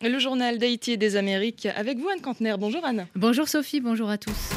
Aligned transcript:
Le 0.00 0.20
journal 0.20 0.58
d'Haïti 0.58 0.92
et 0.92 0.96
des 0.96 1.16
Amériques 1.16 1.66
avec 1.66 1.98
vous, 1.98 2.08
Anne 2.08 2.20
Cantner. 2.20 2.54
Bonjour 2.56 2.84
Anne. 2.84 3.08
Bonjour 3.16 3.48
Sophie, 3.48 3.80
bonjour 3.80 4.08
à 4.08 4.16
tous. 4.16 4.50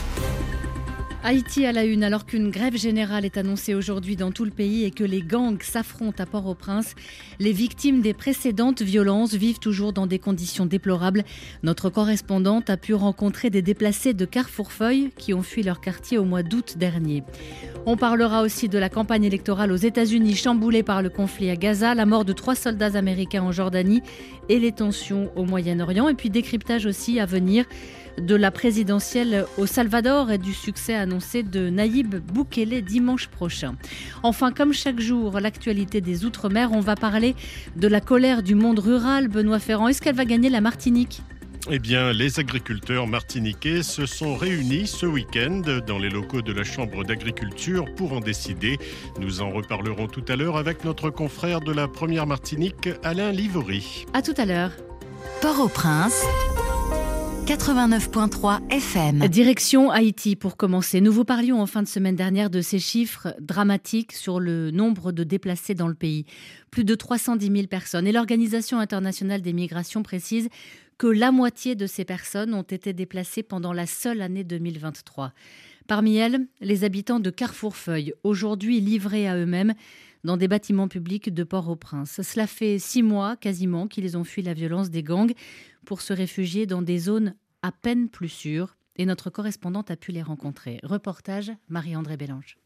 Haïti 1.23 1.67
à 1.67 1.71
la 1.71 1.85
une 1.85 2.03
alors 2.03 2.25
qu'une 2.25 2.49
grève 2.49 2.75
générale 2.75 3.25
est 3.25 3.37
annoncée 3.37 3.75
aujourd'hui 3.75 4.15
dans 4.15 4.31
tout 4.31 4.43
le 4.43 4.49
pays 4.49 4.85
et 4.85 4.91
que 4.91 5.03
les 5.03 5.21
gangs 5.21 5.61
s'affrontent 5.61 6.21
à 6.23 6.25
Port-au-Prince. 6.25 6.95
Les 7.39 7.51
victimes 7.51 8.01
des 8.01 8.15
précédentes 8.15 8.81
violences 8.81 9.35
vivent 9.35 9.59
toujours 9.59 9.93
dans 9.93 10.07
des 10.07 10.17
conditions 10.17 10.65
déplorables. 10.65 11.23
Notre 11.61 11.91
correspondante 11.91 12.71
a 12.71 12.77
pu 12.77 12.95
rencontrer 12.95 13.51
des 13.51 13.61
déplacés 13.61 14.15
de 14.15 14.25
Carrefourfeuille 14.25 15.11
qui 15.15 15.35
ont 15.35 15.43
fui 15.43 15.61
leur 15.61 15.79
quartier 15.79 16.17
au 16.17 16.25
mois 16.25 16.41
d'août 16.41 16.79
dernier. 16.79 17.23
On 17.85 17.97
parlera 17.97 18.41
aussi 18.41 18.67
de 18.67 18.79
la 18.79 18.89
campagne 18.89 19.23
électorale 19.23 19.71
aux 19.71 19.75
États-Unis 19.75 20.35
chamboulée 20.35 20.81
par 20.81 21.03
le 21.03 21.09
conflit 21.09 21.51
à 21.51 21.55
Gaza, 21.55 21.93
la 21.93 22.07
mort 22.07 22.25
de 22.25 22.33
trois 22.33 22.55
soldats 22.55 22.97
américains 22.97 23.43
en 23.43 23.51
Jordanie 23.51 24.01
et 24.49 24.57
les 24.57 24.71
tensions 24.71 25.31
au 25.35 25.45
Moyen-Orient 25.45 26.09
et 26.09 26.15
puis 26.15 26.31
décryptage 26.31 26.87
aussi 26.87 27.19
à 27.19 27.27
venir 27.27 27.65
de 28.17 28.35
la 28.35 28.51
présidentielle 28.51 29.45
au 29.57 29.65
Salvador 29.65 30.31
et 30.31 30.37
du 30.37 30.53
succès 30.53 30.95
annoncé 30.95 31.43
de 31.43 31.69
Naïb 31.69 32.15
Boukele 32.15 32.81
dimanche 32.81 33.27
prochain. 33.27 33.75
Enfin, 34.23 34.51
comme 34.51 34.73
chaque 34.73 34.99
jour, 34.99 35.39
l'actualité 35.39 36.01
des 36.01 36.25
Outre-mer, 36.25 36.71
on 36.71 36.81
va 36.81 36.95
parler 36.95 37.35
de 37.75 37.87
la 37.87 38.01
colère 38.01 38.43
du 38.43 38.55
monde 38.55 38.79
rural. 38.79 39.27
Benoît 39.27 39.59
Ferrand, 39.59 39.87
est-ce 39.87 40.01
qu'elle 40.01 40.15
va 40.15 40.25
gagner 40.25 40.49
la 40.49 40.61
Martinique? 40.61 41.21
Eh 41.69 41.77
bien, 41.77 42.11
les 42.11 42.39
agriculteurs 42.39 43.05
martiniquais 43.05 43.83
se 43.83 44.07
sont 44.07 44.35
réunis 44.35 44.87
ce 44.87 45.05
week-end 45.05 45.61
dans 45.85 45.99
les 45.99 46.09
locaux 46.09 46.41
de 46.41 46.51
la 46.51 46.63
Chambre 46.63 47.03
d'agriculture 47.03 47.85
pour 47.95 48.13
en 48.13 48.19
décider. 48.19 48.79
Nous 49.19 49.41
en 49.41 49.51
reparlerons 49.51 50.07
tout 50.07 50.25
à 50.27 50.35
l'heure 50.35 50.57
avec 50.57 50.83
notre 50.83 51.11
confrère 51.11 51.61
de 51.61 51.71
la 51.71 51.87
première 51.87 52.25
Martinique, 52.25 52.89
Alain 53.03 53.31
Livory. 53.31 54.05
À 54.13 54.23
tout 54.23 54.33
à 54.37 54.45
l'heure. 54.45 54.71
Port-au-Prince. 55.41 56.25
89.3 57.45 58.69
FM. 58.69 59.27
Direction 59.27 59.89
Haïti 59.89 60.35
pour 60.35 60.57
commencer. 60.57 61.01
Nous 61.01 61.11
vous 61.11 61.25
parlions 61.25 61.59
en 61.59 61.65
fin 61.65 61.81
de 61.81 61.87
semaine 61.87 62.15
dernière 62.15 62.49
de 62.49 62.61
ces 62.61 62.77
chiffres 62.77 63.35
dramatiques 63.39 64.13
sur 64.13 64.39
le 64.39 64.69
nombre 64.71 65.11
de 65.11 65.23
déplacés 65.23 65.73
dans 65.73 65.87
le 65.87 65.95
pays. 65.95 66.25
Plus 66.69 66.83
de 66.83 66.93
310 66.93 67.51
000 67.51 67.67
personnes. 67.67 68.07
Et 68.07 68.11
l'Organisation 68.11 68.79
internationale 68.79 69.41
des 69.41 69.53
migrations 69.53 70.03
précise 70.03 70.49
que 70.97 71.07
la 71.07 71.31
moitié 71.31 71.75
de 71.75 71.87
ces 71.87 72.05
personnes 72.05 72.53
ont 72.53 72.61
été 72.61 72.93
déplacées 72.93 73.43
pendant 73.43 73.73
la 73.73 73.87
seule 73.87 74.21
année 74.21 74.43
2023. 74.43 75.33
Parmi 75.87 76.17
elles, 76.17 76.45
les 76.61 76.83
habitants 76.83 77.19
de 77.19 77.31
Carrefourfeuille, 77.31 78.13
aujourd'hui 78.23 78.79
livrés 78.79 79.27
à 79.27 79.35
eux-mêmes 79.35 79.73
dans 80.23 80.37
des 80.37 80.47
bâtiments 80.47 80.87
publics 80.87 81.33
de 81.33 81.43
Port-au-Prince. 81.43 82.21
Cela 82.21 82.47
fait 82.47 82.79
six 82.79 83.03
mois 83.03 83.35
quasiment 83.35 83.87
qu'ils 83.87 84.17
ont 84.17 84.23
fui 84.23 84.41
la 84.41 84.53
violence 84.53 84.89
des 84.89 85.03
gangs 85.03 85.33
pour 85.85 86.01
se 86.01 86.13
réfugier 86.13 86.65
dans 86.65 86.81
des 86.81 86.99
zones 86.99 87.35
à 87.61 87.71
peine 87.71 88.09
plus 88.09 88.29
sûres. 88.29 88.77
Et 88.97 89.05
notre 89.05 89.29
correspondante 89.29 89.89
a 89.89 89.95
pu 89.95 90.11
les 90.11 90.21
rencontrer. 90.21 90.79
Reportage 90.83 91.51
Marie-André 91.69 92.17
Bélange. 92.17 92.57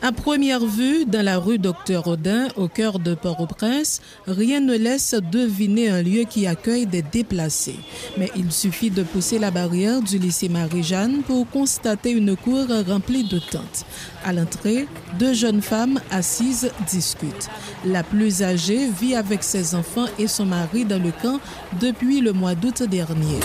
À 0.00 0.12
première 0.12 0.64
vue, 0.64 1.06
dans 1.06 1.24
la 1.24 1.38
rue 1.38 1.58
Docteur 1.58 2.06
Audin, 2.06 2.46
au 2.54 2.68
cœur 2.68 3.00
de 3.00 3.14
Port-au-Prince, 3.14 4.00
rien 4.28 4.60
ne 4.60 4.76
laisse 4.76 5.16
deviner 5.32 5.88
un 5.88 6.02
lieu 6.02 6.22
qui 6.22 6.46
accueille 6.46 6.86
des 6.86 7.02
déplacés. 7.02 7.80
Mais 8.16 8.30
il 8.36 8.52
suffit 8.52 8.90
de 8.90 9.02
pousser 9.02 9.40
la 9.40 9.50
barrière 9.50 10.00
du 10.00 10.18
lycée 10.18 10.48
Marie-Jeanne 10.48 11.22
pour 11.26 11.50
constater 11.50 12.12
une 12.12 12.36
cour 12.36 12.66
remplie 12.86 13.24
de 13.24 13.40
tentes. 13.40 13.86
À 14.24 14.32
l'entrée, 14.32 14.86
deux 15.18 15.34
jeunes 15.34 15.62
femmes 15.62 16.00
assises 16.12 16.70
discutent. 16.88 17.48
La 17.84 18.04
plus 18.04 18.44
âgée 18.44 18.88
vit 19.00 19.16
avec 19.16 19.42
ses 19.42 19.74
enfants 19.74 20.06
et 20.16 20.28
son 20.28 20.46
mari 20.46 20.84
dans 20.84 21.02
le 21.02 21.10
camp 21.10 21.40
depuis 21.80 22.20
le 22.20 22.32
mois 22.32 22.54
d'août 22.54 22.84
dernier. 22.84 23.40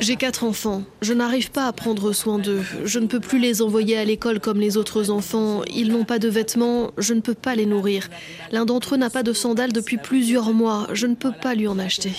J'ai 0.00 0.16
quatre 0.16 0.44
enfants. 0.44 0.84
Je 1.02 1.12
n'arrive 1.12 1.50
pas 1.50 1.66
à 1.66 1.72
prendre 1.72 2.12
soin 2.12 2.38
d'eux. 2.38 2.62
Je 2.84 2.98
ne 2.98 3.06
peux 3.06 3.20
plus 3.20 3.38
les 3.38 3.60
envoyer 3.60 3.98
à 3.98 4.06
l'école 4.06 4.40
comme 4.40 4.58
les 4.58 4.78
autres 4.78 5.10
enfants. 5.10 5.33
Ils 5.74 5.90
n'ont 5.90 6.04
pas 6.04 6.18
de 6.18 6.28
vêtements. 6.28 6.90
Je 6.98 7.14
ne 7.14 7.20
peux 7.20 7.34
pas 7.34 7.54
les 7.54 7.66
nourrir. 7.66 8.08
L'un 8.52 8.64
d'entre 8.64 8.94
eux 8.94 8.98
n'a 8.98 9.10
pas 9.10 9.22
de 9.22 9.32
sandales 9.32 9.72
depuis 9.72 9.96
plusieurs 9.96 10.52
mois. 10.52 10.86
Je 10.92 11.06
ne 11.06 11.14
peux 11.14 11.32
pas 11.32 11.54
lui 11.54 11.66
en 11.66 11.78
acheter. 11.78 12.12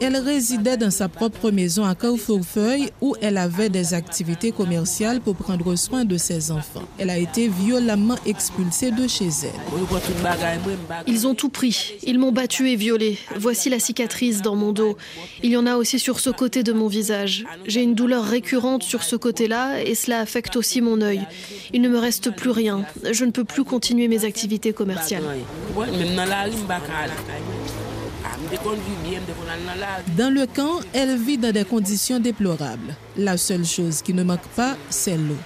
Elle 0.00 0.16
résidait 0.16 0.76
dans 0.76 0.90
sa 0.90 1.08
propre 1.08 1.50
maison 1.50 1.84
à 1.84 1.94
Carrefourfeuille 1.94 2.90
où 3.00 3.14
elle 3.20 3.38
avait 3.38 3.68
des 3.68 3.94
activités 3.94 4.52
commerciales 4.52 5.20
pour 5.20 5.36
prendre 5.36 5.74
soin 5.76 6.04
de 6.04 6.16
ses 6.16 6.50
enfants. 6.50 6.82
Elle 6.98 7.10
a 7.10 7.18
été 7.18 7.48
violemment 7.48 8.16
expulsée 8.26 8.90
de 8.90 9.06
chez 9.08 9.28
elle. 9.42 9.78
Ils 11.06 11.26
ont 11.26 11.34
tout 11.34 11.48
pris. 11.48 11.94
Ils 12.02 12.18
m'ont 12.18 12.32
battue 12.32 12.70
et 12.70 12.76
violée. 12.76 13.18
Voici 13.36 13.70
la 13.70 13.78
cicatrice 13.78 14.42
dans 14.42 14.54
mon 14.54 14.72
dos. 14.72 14.96
Il 15.42 15.50
y 15.50 15.56
en 15.56 15.66
a 15.66 15.76
aussi 15.76 15.98
sur 15.98 16.20
ce 16.20 16.30
côté 16.30 16.62
de 16.62 16.72
mon 16.72 16.88
visage. 16.88 17.44
J'ai 17.66 17.82
une 17.82 17.94
douleur 17.94 18.24
récurrente 18.24 18.82
sur 18.82 19.02
ce 19.02 19.16
côté-là 19.16 19.82
et 19.82 19.94
cela 19.94 20.20
affecte 20.20 20.56
aussi 20.56 20.80
mon 20.80 20.85
œil. 21.00 21.26
Il 21.72 21.82
ne 21.82 21.88
me 21.88 21.98
reste 21.98 22.30
plus 22.30 22.50
rien. 22.50 22.84
Je 23.10 23.24
ne 23.24 23.30
peux 23.30 23.44
plus 23.44 23.64
continuer 23.64 24.08
mes 24.08 24.24
activités 24.24 24.72
commerciales. 24.72 25.24
Dans 30.16 30.32
le 30.32 30.46
camp, 30.46 30.80
elle 30.92 31.16
vit 31.16 31.38
dans 31.38 31.52
des 31.52 31.64
conditions 31.64 32.18
déplorables. 32.18 32.94
La 33.18 33.38
seule 33.38 33.64
chose 33.64 34.02
qui 34.02 34.12
ne 34.12 34.22
manque 34.22 34.46
pas, 34.54 34.76
c'est 34.90 35.16
l'eau. 35.16 35.36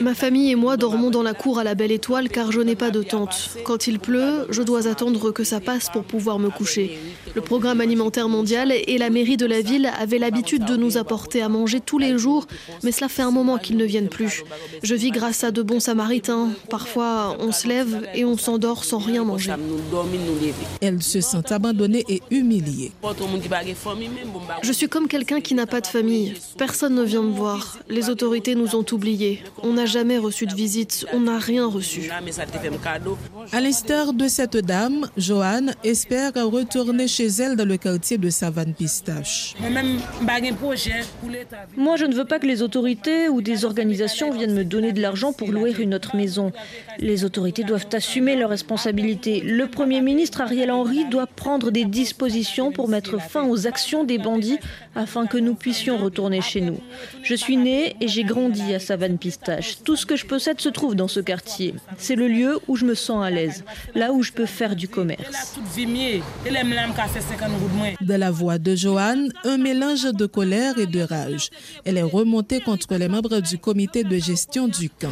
Ma 0.00 0.14
famille 0.14 0.52
et 0.52 0.54
moi 0.54 0.76
dormons 0.76 1.10
dans 1.10 1.24
la 1.24 1.34
cour 1.34 1.58
à 1.58 1.64
la 1.64 1.74
belle 1.74 1.90
étoile 1.90 2.28
car 2.28 2.52
je 2.52 2.60
n'ai 2.60 2.76
pas 2.76 2.90
de 2.90 3.02
tente. 3.02 3.50
Quand 3.64 3.88
il 3.88 3.98
pleut, 3.98 4.46
je 4.50 4.62
dois 4.62 4.86
attendre 4.86 5.32
que 5.32 5.42
ça 5.42 5.60
passe 5.60 5.88
pour 5.90 6.04
pouvoir 6.04 6.38
me 6.38 6.50
coucher. 6.50 6.98
Le 7.34 7.40
programme 7.40 7.80
alimentaire 7.80 8.28
mondial 8.28 8.72
et 8.72 8.96
la 8.98 9.10
mairie 9.10 9.36
de 9.36 9.46
la 9.46 9.60
ville 9.60 9.90
avaient 9.98 10.18
l'habitude 10.18 10.64
de 10.64 10.76
nous 10.76 10.96
apporter 10.96 11.42
à 11.42 11.48
manger 11.48 11.80
tous 11.80 11.98
les 11.98 12.16
jours, 12.16 12.46
mais 12.84 12.92
cela 12.92 13.08
fait 13.08 13.22
un 13.22 13.32
moment 13.32 13.58
qu'ils 13.58 13.76
ne 13.76 13.84
viennent 13.84 14.08
plus. 14.08 14.44
Je 14.84 14.94
vis 14.94 15.10
grâce 15.10 15.42
à 15.42 15.50
de 15.50 15.62
bons 15.62 15.80
samaritains. 15.80 16.50
Parfois, 16.70 17.36
on 17.40 17.50
se 17.50 17.66
lève 17.66 18.06
et 18.14 18.24
on 18.24 18.38
s'endort 18.38 18.84
sans 18.84 18.98
rien 18.98 19.24
manger. 19.24 19.52
Elle 20.80 21.02
se 21.02 21.20
sent 21.20 21.52
abandonnée 21.52 22.04
et 22.08 22.22
humiliée. 22.30 22.92
Je 24.62 24.72
suis 24.72 24.88
comme 24.88 25.08
quelqu'un 25.08 25.40
qui 25.40 25.54
n'a 25.54 25.66
pas 25.66 25.80
de 25.80 25.86
famille. 25.88 26.35
Personne 26.58 26.94
ne 26.94 27.02
vient 27.02 27.22
me 27.22 27.30
voir. 27.30 27.78
Les 27.88 28.08
autorités 28.10 28.54
nous 28.54 28.74
ont 28.74 28.84
oubliés. 28.92 29.42
On 29.62 29.74
n'a 29.74 29.86
jamais 29.86 30.18
reçu 30.18 30.46
de 30.46 30.54
visite. 30.54 31.06
On 31.12 31.20
n'a 31.20 31.38
rien 31.38 31.66
reçu. 31.66 32.10
À 33.52 33.60
l'instar 33.60 34.12
de 34.12 34.28
cette 34.28 34.56
dame, 34.56 35.08
Joanne 35.16 35.74
espère 35.84 36.32
retourner 36.34 37.08
chez 37.08 37.26
elle 37.26 37.56
dans 37.56 37.68
le 37.68 37.76
quartier 37.76 38.18
de 38.18 38.30
Savane 38.30 38.74
Pistache. 38.74 39.54
Moi, 41.76 41.96
je 41.96 42.04
ne 42.04 42.14
veux 42.14 42.24
pas 42.24 42.38
que 42.38 42.46
les 42.46 42.62
autorités 42.62 43.28
ou 43.28 43.40
des 43.42 43.64
organisations 43.64 44.32
viennent 44.32 44.54
me 44.54 44.64
donner 44.64 44.92
de 44.92 45.00
l'argent 45.00 45.32
pour 45.32 45.50
louer 45.50 45.74
une 45.78 45.94
autre 45.94 46.16
maison. 46.16 46.52
Les 46.98 47.24
autorités 47.24 47.64
doivent 47.64 47.88
assumer 47.92 48.36
leurs 48.36 48.50
responsabilités. 48.50 49.40
Le 49.40 49.66
Premier 49.66 50.00
ministre 50.00 50.40
Ariel 50.40 50.70
Henry 50.70 51.04
doit 51.06 51.26
prendre 51.26 51.70
des 51.70 51.84
dispositions 51.84 52.72
pour 52.72 52.88
mettre 52.88 53.20
fin 53.20 53.46
aux 53.48 53.66
actions 53.66 54.04
des 54.04 54.18
bandits 54.18 54.58
afin 54.96 55.26
que 55.26 55.38
nous 55.38 55.54
puissions 55.54 55.98
retourner 55.98 56.40
chez 56.40 56.60
nous. 56.60 56.80
Je 57.22 57.34
suis 57.34 57.56
née 57.56 57.96
et 58.00 58.08
j'ai 58.08 58.24
grandi 58.24 58.74
à 58.74 58.78
Savane 58.78 59.18
Pistache. 59.18 59.78
Tout 59.84 59.96
ce 59.96 60.06
que 60.06 60.16
je 60.16 60.26
possède 60.26 60.60
se 60.60 60.68
trouve 60.68 60.94
dans 60.94 61.08
ce 61.08 61.20
quartier. 61.20 61.74
C'est 61.98 62.16
le 62.16 62.28
lieu 62.28 62.58
où 62.66 62.76
je 62.76 62.84
me 62.84 62.94
sens 62.94 63.24
à 63.24 63.30
l'aise, 63.30 63.64
là 63.94 64.12
où 64.12 64.22
je 64.22 64.32
peux 64.32 64.46
faire 64.46 64.74
du 64.74 64.88
commerce. 64.88 65.58
De 68.00 68.14
la 68.14 68.30
voix 68.30 68.58
de 68.58 68.74
Joanne, 68.74 69.32
un 69.44 69.58
mélange 69.58 70.04
de 70.04 70.26
colère 70.26 70.78
et 70.78 70.86
de 70.86 71.00
rage. 71.00 71.50
Elle 71.84 71.98
est 71.98 72.02
remontée 72.02 72.60
contre 72.60 72.94
les 72.94 73.08
membres 73.08 73.40
du 73.40 73.58
comité 73.58 74.02
de 74.02 74.16
gestion 74.16 74.68
du 74.68 74.88
camp. 74.88 75.10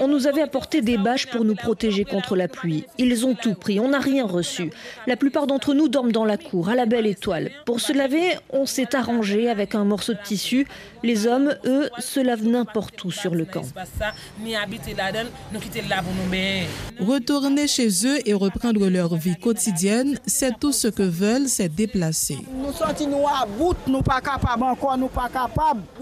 On 0.00 0.08
nous 0.08 0.26
avait 0.26 0.42
apporté 0.42 0.80
des 0.80 0.96
bâches 0.96 1.26
pour 1.26 1.44
nous 1.44 1.54
protéger 1.54 2.04
contre 2.04 2.36
la 2.36 2.48
pluie. 2.48 2.84
Ils 2.98 3.26
ont 3.26 3.34
tout 3.34 3.54
pris, 3.54 3.78
on 3.80 3.90
n'a 3.90 3.98
rien 3.98 4.24
reçu. 4.24 4.70
La 5.06 5.16
plupart 5.16 5.46
d'entre 5.46 5.74
nous 5.74 5.88
dorment 5.88 6.12
dans 6.12 6.24
la 6.24 6.36
cour, 6.36 6.68
à 6.68 6.74
la 6.74 6.86
belle 6.86 7.06
étoile. 7.06 7.50
Pour 7.66 7.80
se 7.80 7.92
laver, 7.92 8.21
on 8.50 8.66
s'est 8.66 8.94
arrangé 8.94 9.48
avec 9.48 9.74
un 9.74 9.84
morceau 9.84 10.14
de 10.14 10.18
tissu. 10.22 10.66
Les 11.02 11.26
hommes, 11.26 11.54
eux, 11.64 11.90
se 11.98 12.20
lavent 12.20 12.46
n'importe 12.46 13.02
où 13.04 13.10
sur 13.10 13.34
le 13.34 13.44
camp. 13.44 13.64
Retourner 17.00 17.66
chez 17.66 17.88
eux 18.06 18.18
et 18.28 18.34
reprendre 18.34 18.88
leur 18.88 19.14
vie 19.16 19.36
quotidienne, 19.36 20.18
c'est 20.26 20.58
tout 20.58 20.72
ce 20.72 20.88
que 20.88 21.02
veulent 21.02 21.48
ces 21.48 21.68
déplacés. 21.68 22.38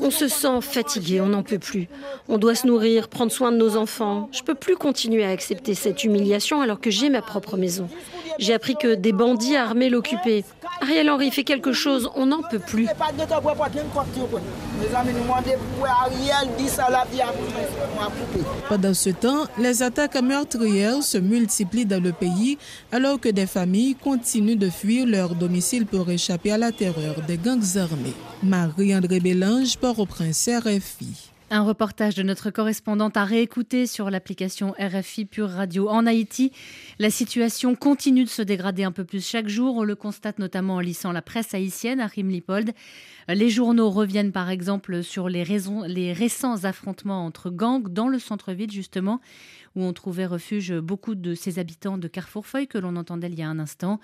On 0.00 0.11
se 0.11 0.28
sent 0.28 0.61
fatigué, 0.61 1.20
on 1.20 1.26
n'en 1.26 1.43
peut 1.43 1.58
plus. 1.58 1.88
On 2.28 2.38
doit 2.38 2.55
se 2.55 2.66
nourrir, 2.66 3.08
prendre 3.08 3.32
soin 3.32 3.52
de 3.52 3.56
nos 3.56 3.76
enfants. 3.76 4.28
Je 4.32 4.43
peux 4.43 4.55
plus 4.55 4.76
continuer 4.76 5.25
à 5.25 5.31
accepter 5.31 5.75
cette 5.75 6.05
humiliation 6.05 6.61
alors 6.61 6.81
que 6.81 6.90
j'ai 6.90 7.11
ma 7.11 7.23
propre 7.23 7.56
maison. 7.56 7.88
J'ai 8.38 8.54
appris 8.54 8.76
que 8.76 8.94
des 8.94 9.12
bandits 9.12 9.56
armés 9.56 9.90
l'occupaient. 9.90 10.44
Ariel 10.80 11.10
Henry 11.10 11.30
fait 11.30 11.44
quelque 11.44 11.72
chose, 11.72 12.10
on 12.14 12.26
n'en 12.26 12.42
peut 12.42 12.58
plus. 12.58 12.86
Pendant 18.68 18.94
ce 18.94 19.10
temps, 19.10 19.44
les 19.58 19.82
attaques 19.82 20.22
meurtrières 20.22 21.02
se 21.02 21.18
multiplient 21.18 21.86
dans 21.86 22.02
le 22.02 22.12
pays 22.12 22.58
alors 22.92 23.20
que 23.20 23.28
des 23.28 23.46
familles 23.46 23.94
continuent 23.94 24.58
de 24.58 24.70
fuir 24.70 25.06
leur 25.06 25.34
domicile 25.34 25.86
pour 25.86 26.08
échapper 26.10 26.52
à 26.52 26.58
la 26.58 26.72
terreur 26.72 27.16
des 27.26 27.36
gangs 27.36 27.76
armés. 27.76 28.14
Marie-André 28.42 29.20
Bélange, 29.20 29.76
Port-au-Prince, 29.76 30.48
RFI. 30.48 31.29
Un 31.52 31.62
reportage 31.62 32.14
de 32.14 32.23
notre 32.23 32.50
correspondante 32.50 33.17
à 33.17 33.25
réécouter 33.25 33.88
sur 33.88 34.08
l'application 34.08 34.73
RFI 34.79 35.25
Pure 35.25 35.49
Radio 35.50 35.88
en 35.88 36.06
Haïti. 36.06 36.52
La 37.00 37.11
situation 37.11 37.75
continue 37.75 38.23
de 38.23 38.29
se 38.29 38.41
dégrader 38.41 38.85
un 38.85 38.93
peu 38.93 39.02
plus 39.02 39.26
chaque 39.26 39.49
jour. 39.49 39.76
On 39.76 39.82
le 39.82 39.97
constate 39.97 40.38
notamment 40.38 40.76
en 40.76 40.81
lisant 40.81 41.11
la 41.11 41.23
presse 41.23 41.52
haïtienne 41.52 41.99
à 41.99 42.06
Rimlipold. 42.06 42.70
Les 43.26 43.50
journaux 43.50 43.91
reviennent 43.91 44.31
par 44.31 44.49
exemple 44.49 45.02
sur 45.02 45.29
les, 45.29 45.43
raisons, 45.43 45.82
les 45.82 46.12
récents 46.12 46.62
affrontements 46.62 47.26
entre 47.26 47.50
gangs 47.50 47.88
dans 47.88 48.06
le 48.06 48.20
centre-ville 48.20 48.70
justement 48.70 49.20
où 49.76 49.82
on 49.82 49.93
trouvait 49.93 50.26
refuge 50.26 50.72
beaucoup 50.75 51.14
de 51.14 51.34
ces 51.34 51.58
habitants 51.58 51.99
de 51.99 52.08
Carrefourfeuille 52.08 52.67
que 52.67 52.78
l'on 52.78 52.96
entendait 52.96 53.28
il 53.28 53.38
y 53.38 53.43
a 53.43 53.49
un 53.49 53.58
instant. 53.58 54.00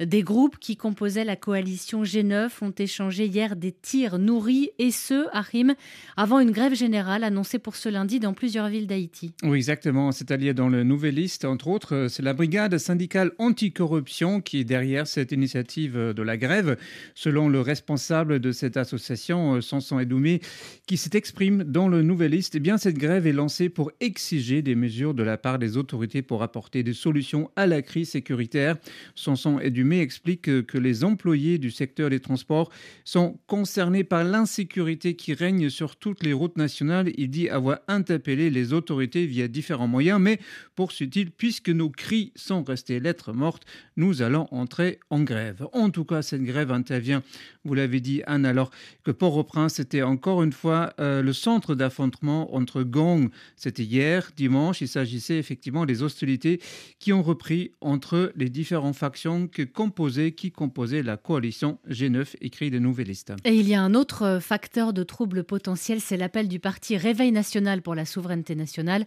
Des 0.00 0.22
groupes 0.22 0.58
qui 0.58 0.76
composaient 0.76 1.24
la 1.24 1.36
coalition 1.36 2.02
G9 2.02 2.50
ont 2.62 2.74
échangé 2.78 3.26
hier 3.26 3.56
des 3.56 3.72
tirs 3.72 4.18
nourris 4.18 4.70
et 4.78 4.90
ce, 4.90 5.26
Rime, 5.32 5.74
avant 6.16 6.38
une 6.38 6.50
grève 6.50 6.74
générale 6.74 7.24
annoncée 7.24 7.58
pour 7.58 7.76
ce 7.76 7.88
lundi 7.88 8.20
dans 8.20 8.34
plusieurs 8.34 8.68
villes 8.68 8.86
d'Haïti. 8.86 9.32
Oui, 9.42 9.56
exactement. 9.56 10.12
C'est-à-dire 10.12 10.54
dans 10.54 10.68
le 10.68 10.84
Nouvelliste, 10.84 11.44
entre 11.44 11.68
autres, 11.68 12.06
c'est 12.08 12.22
la 12.22 12.34
brigade 12.34 12.78
syndicale 12.78 13.32
anticorruption 13.38 14.40
qui 14.40 14.60
est 14.60 14.64
derrière 14.64 15.06
cette 15.06 15.32
initiative 15.32 15.96
de 15.96 16.22
la 16.22 16.36
grève, 16.36 16.76
selon 17.14 17.48
le 17.48 17.60
responsable 17.60 18.40
de 18.40 18.52
cette 18.52 18.76
association, 18.76 19.60
Sanson 19.60 19.98
Edoumé, 19.98 20.40
qui 20.86 20.96
s'exprime 20.96 21.64
dans 21.64 21.88
le 21.88 22.02
Nouvelliste. 22.02 22.54
Eh 22.54 22.60
bien, 22.60 22.78
cette 22.78 22.98
grève 22.98 23.26
est 23.26 23.32
lancée 23.32 23.68
pour 23.68 23.90
exiger 24.00 24.62
des 24.62 24.74
mesures 24.74 25.09
de 25.14 25.22
la 25.22 25.36
part 25.36 25.58
des 25.58 25.76
autorités 25.76 26.22
pour 26.22 26.42
apporter 26.42 26.82
des 26.82 26.92
solutions 26.92 27.50
à 27.56 27.66
la 27.66 27.82
crise 27.82 28.10
sécuritaire. 28.10 28.76
Sanson 29.14 29.58
Edumé 29.60 30.00
explique 30.00 30.42
que, 30.42 30.78
les 30.78 31.04
employés 31.04 31.58
du 31.58 31.70
secteur 31.70 32.10
des 32.10 32.20
transports 32.20 32.70
sont 33.04 33.38
concernés 33.46 34.02
par 34.02 34.24
l'insécurité 34.24 35.14
qui 35.14 35.34
règne 35.34 35.68
sur 35.68 35.96
toutes 35.96 36.24
les 36.24 36.32
routes 36.32 36.56
nationales. 36.56 37.10
Il 37.16 37.30
dit 37.30 37.48
avoir 37.48 37.80
interpellé 37.86 38.50
les 38.50 38.72
autorités 38.72 39.26
via 39.26 39.46
différents 39.46 39.88
moyens, 39.88 40.20
mais 40.20 40.38
poursuit-il, 40.74 41.30
puisque 41.30 41.68
nos 41.68 41.90
cris 41.90 42.32
sont 42.34 42.62
restés 42.62 42.98
lettres 43.00 43.32
mortes, 43.32 43.64
nous 43.96 44.22
allons 44.22 44.48
entrer 44.50 44.98
en 45.10 45.20
grève. 45.20 45.66
En 45.72 45.90
tout 45.90 46.04
cas, 46.04 46.22
cette 46.22 46.42
grève 46.42 46.72
intervient, 46.72 47.22
vous 47.64 47.74
l'avez 47.74 48.00
dit 48.00 48.22
Anne, 48.26 48.46
alors 48.46 48.70
que 49.04 49.10
Port-au-Prince 49.10 49.80
était 49.80 50.02
encore 50.02 50.42
une 50.42 50.52
fois 50.52 50.94
euh, 50.98 51.22
le 51.22 51.32
centre 51.32 51.74
d'affrontement 51.74 52.54
entre 52.54 52.82
gangs. 52.82 53.28
C'était 53.56 53.82
hier, 53.82 54.30
dimanche, 54.36 54.80
il 54.80 54.88
s'agissait 54.88 55.38
effectivement 55.38 55.84
des 55.84 56.02
hostilités 56.02 56.60
qui 56.98 57.12
ont 57.12 57.22
repris 57.22 57.72
entre 57.80 58.32
les 58.36 58.48
différentes 58.48 58.96
factions 58.96 59.46
que 59.46 59.62
composaient, 59.62 60.32
qui 60.32 60.50
composaient 60.52 61.02
la 61.02 61.16
coalition 61.16 61.78
G9, 61.88 62.36
écrit 62.40 62.70
de 62.70 62.78
Nouvellistes. 62.78 63.32
Et 63.44 63.54
il 63.54 63.68
y 63.68 63.74
a 63.74 63.82
un 63.82 63.94
autre 63.94 64.38
facteur 64.40 64.92
de 64.92 65.02
trouble 65.02 65.44
potentiel, 65.44 66.00
c'est 66.00 66.16
l'appel 66.16 66.48
du 66.48 66.60
parti 66.60 66.96
Réveil 66.96 67.32
national 67.32 67.82
pour 67.82 67.94
la 67.94 68.04
souveraineté 68.04 68.54
nationale 68.54 69.04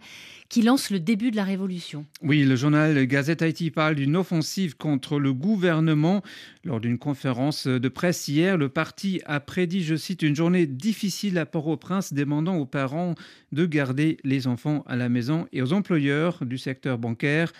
qui 0.48 0.62
lance 0.62 0.90
le 0.90 1.00
début 1.00 1.30
de 1.30 1.36
la 1.36 1.44
révolution. 1.44 2.06
Oui, 2.22 2.44
le 2.44 2.56
journal 2.56 3.06
Gazette 3.06 3.42
Haïti 3.42 3.70
parle 3.70 3.96
d'une 3.96 4.16
offensive 4.16 4.76
contre 4.76 5.18
le 5.18 5.32
gouvernement. 5.32 6.22
Lors 6.64 6.80
d'une 6.80 6.96
conférence 6.96 7.66
de 7.66 7.88
presse 7.90 8.26
hier, 8.26 8.56
le 8.56 8.70
parti 8.70 9.20
a 9.26 9.38
prédit, 9.38 9.84
je 9.84 9.96
cite, 9.96 10.22
une 10.22 10.34
journée 10.34 10.66
difficile 10.66 11.36
à 11.36 11.44
Port-au-Prince, 11.44 12.14
demandant 12.14 12.56
aux 12.56 12.64
parents 12.64 13.14
de 13.52 13.66
garder 13.66 14.16
les 14.24 14.46
enfants 14.46 14.82
à 14.86 14.96
la 14.96 15.10
maison 15.10 15.46
et 15.52 15.60
aux 15.60 15.74
employeurs 15.74 16.42
du 16.46 16.56
secteur 16.56 16.96
bancaire 16.96 17.52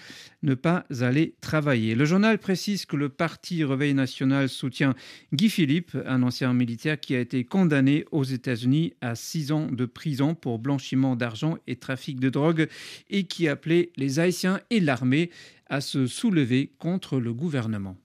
ne 0.43 0.55
pas 0.55 0.87
aller 1.01 1.35
travailler. 1.43 1.95
Le 1.95 2.07
journal 2.07 2.39
précise 2.39 2.87
que 2.87 2.97
le 2.97 3.11
parti 3.11 3.63
Réveil 3.63 3.93
national 3.93 4.49
soutient 4.49 4.95
Guy 5.35 5.51
Philippe, 5.51 5.95
un 6.07 6.23
ancien 6.23 6.55
militaire 6.55 6.99
qui 6.99 7.15
a 7.15 7.21
été 7.21 7.45
condamné 7.45 8.07
aux 8.11 8.25
États-Unis 8.25 8.95
à 9.03 9.15
six 9.17 9.53
ans 9.53 9.67
de 9.71 9.85
prison 9.85 10.35
pour 10.35 10.59
blanchiment 10.59 11.15
d'argent 11.15 11.59
et 11.67 11.77
trafic 11.77 12.21
de 12.21 12.31
drogue 12.31 12.69
et 13.11 13.25
qui 13.25 13.49
appelait 13.49 13.91
les 13.97 14.19
Haïtiens 14.19 14.61
et 14.71 14.81
l'armée 14.81 15.31
à 15.69 15.83
se 15.83 16.07
soulever 16.07 16.73
contre 16.79 17.21
le 17.21 17.35
gouvernement. 17.35 17.97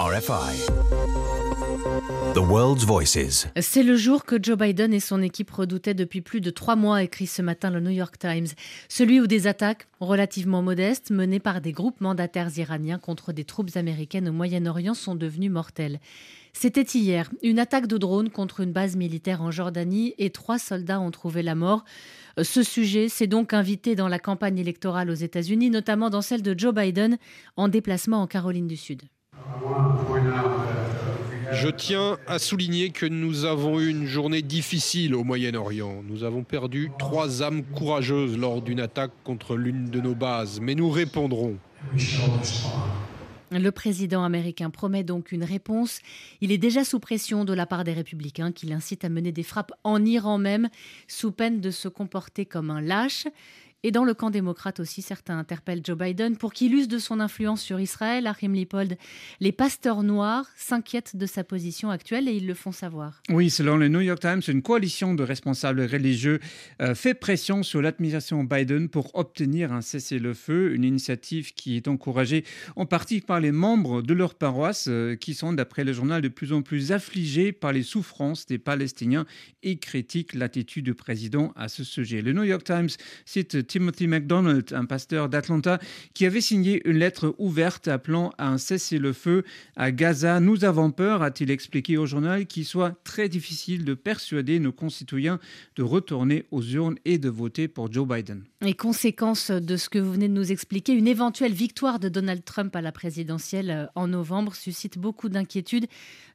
RFI. 0.00 0.66
The 2.34 2.38
World's 2.38 2.84
Voices. 2.84 3.46
C'est 3.60 3.84
le 3.84 3.94
jour 3.94 4.24
que 4.24 4.42
Joe 4.42 4.58
Biden 4.58 4.92
et 4.92 4.98
son 4.98 5.22
équipe 5.22 5.52
redoutaient 5.52 5.94
depuis 5.94 6.20
plus 6.20 6.40
de 6.40 6.50
trois 6.50 6.74
mois, 6.74 7.04
écrit 7.04 7.28
ce 7.28 7.42
matin 7.42 7.70
le 7.70 7.78
New 7.78 7.90
York 7.90 8.18
Times. 8.18 8.48
Celui 8.88 9.20
où 9.20 9.28
des 9.28 9.46
attaques 9.46 9.86
relativement 10.00 10.62
modestes 10.62 11.12
menées 11.12 11.38
par 11.38 11.60
des 11.60 11.70
groupes 11.70 12.00
mandataires 12.00 12.50
iraniens 12.58 12.98
contre 12.98 13.32
des 13.32 13.44
troupes 13.44 13.76
américaines 13.76 14.28
au 14.28 14.32
Moyen-Orient 14.32 14.94
sont 14.94 15.14
devenues 15.14 15.48
mortelles. 15.48 16.00
C'était 16.52 16.82
hier, 16.82 17.30
une 17.44 17.60
attaque 17.60 17.86
de 17.86 17.98
drone 17.98 18.30
contre 18.30 18.60
une 18.60 18.72
base 18.72 18.96
militaire 18.96 19.42
en 19.42 19.52
Jordanie 19.52 20.12
et 20.18 20.30
trois 20.30 20.58
soldats 20.58 20.98
ont 20.98 21.12
trouvé 21.12 21.42
la 21.42 21.54
mort. 21.54 21.84
Ce 22.42 22.64
sujet 22.64 23.08
s'est 23.08 23.28
donc 23.28 23.52
invité 23.52 23.94
dans 23.94 24.08
la 24.08 24.18
campagne 24.18 24.58
électorale 24.58 25.08
aux 25.08 25.14
États-Unis, 25.14 25.70
notamment 25.70 26.10
dans 26.10 26.22
celle 26.22 26.42
de 26.42 26.58
Joe 26.58 26.74
Biden 26.74 27.16
en 27.56 27.68
déplacement 27.68 28.22
en 28.22 28.26
Caroline 28.26 28.66
du 28.66 28.76
Sud. 28.76 29.02
Je 31.52 31.68
tiens 31.68 32.18
à 32.26 32.38
souligner 32.38 32.90
que 32.90 33.06
nous 33.06 33.44
avons 33.44 33.80
eu 33.80 33.88
une 33.88 34.06
journée 34.06 34.42
difficile 34.42 35.14
au 35.14 35.24
Moyen-Orient. 35.24 36.02
Nous 36.06 36.24
avons 36.24 36.44
perdu 36.44 36.90
trois 36.98 37.42
âmes 37.42 37.62
courageuses 37.64 38.36
lors 38.36 38.60
d'une 38.60 38.80
attaque 38.80 39.12
contre 39.24 39.56
l'une 39.56 39.86
de 39.86 40.00
nos 40.00 40.14
bases, 40.14 40.60
mais 40.60 40.74
nous 40.74 40.90
répondrons. 40.90 41.56
Le 43.50 43.70
président 43.70 44.24
américain 44.24 44.68
promet 44.68 45.04
donc 45.04 45.32
une 45.32 45.42
réponse. 45.42 46.00
Il 46.42 46.52
est 46.52 46.58
déjà 46.58 46.84
sous 46.84 47.00
pression 47.00 47.46
de 47.46 47.54
la 47.54 47.64
part 47.64 47.82
des 47.82 47.94
républicains 47.94 48.52
qui 48.52 48.66
l'incitent 48.66 49.06
à 49.06 49.08
mener 49.08 49.32
des 49.32 49.42
frappes 49.42 49.72
en 49.84 50.04
Iran 50.04 50.36
même, 50.36 50.68
sous 51.06 51.32
peine 51.32 51.60
de 51.60 51.70
se 51.70 51.88
comporter 51.88 52.44
comme 52.44 52.70
un 52.70 52.82
lâche. 52.82 53.26
Et 53.84 53.92
dans 53.92 54.02
le 54.02 54.12
camp 54.12 54.30
démocrate 54.30 54.80
aussi, 54.80 55.02
certains 55.02 55.38
interpellent 55.38 55.82
Joe 55.84 55.96
Biden 55.96 56.36
pour 56.36 56.52
qu'il 56.52 56.74
use 56.74 56.88
de 56.88 56.98
son 56.98 57.20
influence 57.20 57.62
sur 57.62 57.78
Israël. 57.78 58.26
Achim 58.26 58.52
Lipold, 58.52 58.98
les 59.38 59.52
pasteurs 59.52 60.02
noirs 60.02 60.46
s'inquiètent 60.56 61.14
de 61.14 61.26
sa 61.26 61.44
position 61.44 61.88
actuelle 61.88 62.28
et 62.28 62.32
ils 62.32 62.48
le 62.48 62.54
font 62.54 62.72
savoir. 62.72 63.22
Oui, 63.28 63.50
selon 63.50 63.76
le 63.76 63.86
New 63.86 64.00
York 64.00 64.18
Times, 64.18 64.42
une 64.48 64.62
coalition 64.62 65.14
de 65.14 65.22
responsables 65.22 65.82
religieux 65.82 66.40
euh, 66.82 66.96
fait 66.96 67.14
pression 67.14 67.62
sur 67.62 67.80
l'administration 67.80 68.42
Biden 68.42 68.88
pour 68.88 69.14
obtenir 69.14 69.72
un 69.72 69.80
cessez-le-feu, 69.80 70.74
une 70.74 70.82
initiative 70.82 71.54
qui 71.54 71.76
est 71.76 71.86
encouragée 71.86 72.44
en 72.74 72.84
partie 72.84 73.20
par 73.20 73.38
les 73.38 73.52
membres 73.52 74.02
de 74.02 74.12
leur 74.12 74.34
paroisse 74.34 74.86
euh, 74.88 75.14
qui 75.14 75.34
sont, 75.34 75.52
d'après 75.52 75.84
le 75.84 75.92
journal, 75.92 76.20
de 76.20 76.28
plus 76.28 76.52
en 76.52 76.62
plus 76.62 76.90
affligés 76.90 77.52
par 77.52 77.72
les 77.72 77.84
souffrances 77.84 78.44
des 78.46 78.58
Palestiniens 78.58 79.24
et 79.62 79.78
critiquent 79.78 80.34
l'attitude 80.34 80.86
du 80.86 80.94
président 80.94 81.52
à 81.54 81.68
ce 81.68 81.84
sujet. 81.84 82.22
Le 82.22 82.32
New 82.32 82.42
York 82.42 82.64
Times 82.64 82.90
cite 83.24 83.67
Timothy 83.68 84.08
McDonald, 84.08 84.72
un 84.72 84.84
pasteur 84.84 85.28
d'Atlanta, 85.28 85.78
qui 86.14 86.26
avait 86.26 86.40
signé 86.40 86.82
une 86.88 86.98
lettre 86.98 87.34
ouverte 87.38 87.86
appelant 87.86 88.32
à 88.38 88.48
un 88.48 88.58
cessez-le-feu 88.58 89.44
à 89.76 89.92
Gaza. 89.92 90.40
Nous 90.40 90.64
avons 90.64 90.90
peur, 90.90 91.22
a-t-il 91.22 91.50
expliqué 91.50 91.96
au 91.96 92.06
journal, 92.06 92.46
qu'il 92.46 92.64
soit 92.64 92.96
très 93.04 93.28
difficile 93.28 93.84
de 93.84 93.94
persuader 93.94 94.58
nos 94.58 94.72
concitoyens 94.72 95.38
de 95.76 95.82
retourner 95.82 96.44
aux 96.50 96.62
urnes 96.62 96.96
et 97.04 97.18
de 97.18 97.28
voter 97.28 97.68
pour 97.68 97.92
Joe 97.92 98.08
Biden. 98.08 98.44
Et 98.64 98.74
conséquence 98.74 99.50
de 99.50 99.76
ce 99.76 99.88
que 99.88 99.98
vous 99.98 100.12
venez 100.12 100.28
de 100.28 100.32
nous 100.32 100.50
expliquer, 100.50 100.92
une 100.92 101.06
éventuelle 101.06 101.52
victoire 101.52 102.00
de 102.00 102.08
Donald 102.08 102.44
Trump 102.44 102.74
à 102.74 102.80
la 102.80 102.90
présidentielle 102.90 103.70
euh, 103.70 103.86
en 103.94 104.08
novembre 104.08 104.54
suscite 104.54 104.98
beaucoup 104.98 105.28
d'inquiétudes, 105.28 105.86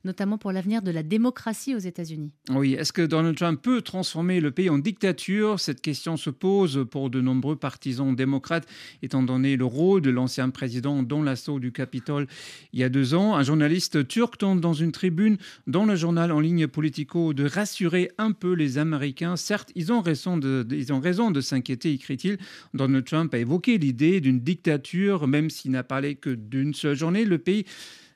notamment 0.05 0.37
pour 0.37 0.51
l'avenir 0.51 0.81
de 0.81 0.91
la 0.91 1.03
démocratie 1.03 1.75
aux 1.75 1.79
États-Unis. 1.79 2.31
Oui, 2.49 2.73
est-ce 2.73 2.93
que 2.93 3.01
Donald 3.01 3.35
Trump 3.35 3.61
peut 3.61 3.81
transformer 3.81 4.39
le 4.39 4.51
pays 4.51 4.69
en 4.69 4.77
dictature? 4.77 5.59
Cette 5.59 5.81
question 5.81 6.15
se 6.17 6.29
pose 6.29 6.85
pour 6.89 7.09
de 7.09 7.19
nombreux 7.23 7.55
partisans 7.55 8.15
démocrates, 8.15 8.67
étant 9.01 9.23
donné 9.23 9.55
le 9.57 9.65
rôle 9.65 10.01
de 10.01 10.09
l'ancien 10.09 10.49
président 10.49 11.01
dans 11.01 11.23
l'assaut 11.23 11.59
du 11.59 11.71
Capitole 11.71 12.27
il 12.73 12.79
y 12.79 12.83
a 12.83 12.89
deux 12.89 13.13
ans. 13.13 13.35
Un 13.35 13.43
journaliste 13.43 14.07
turc 14.07 14.37
tente 14.37 14.61
dans 14.61 14.73
une 14.73 14.91
tribune 14.91 15.37
dans 15.67 15.85
le 15.85 15.95
journal 15.95 16.31
en 16.31 16.39
ligne 16.39 16.67
Politico 16.67 17.33
de 17.33 17.45
rassurer 17.45 18.11
un 18.17 18.31
peu 18.31 18.53
les 18.53 18.77
Américains. 18.77 19.35
Certes, 19.35 19.71
ils 19.75 19.91
ont 19.91 20.01
raison 20.01 20.37
de, 20.37 20.65
ils 20.71 20.91
ont 20.93 20.99
raison 20.99 21.31
de 21.31 21.41
s'inquiéter, 21.41 21.91
écrit-il. 21.91 22.37
Donald 22.73 23.05
Trump 23.05 23.33
a 23.33 23.37
évoqué 23.37 23.77
l'idée 23.77 24.21
d'une 24.21 24.39
dictature, 24.39 25.27
même 25.27 25.49
s'il 25.49 25.71
n'a 25.71 25.83
parlé 25.83 26.15
que 26.15 26.29
d'une 26.29 26.73
seule 26.73 26.95
journée. 26.95 27.25
Le 27.25 27.37
pays 27.37 27.65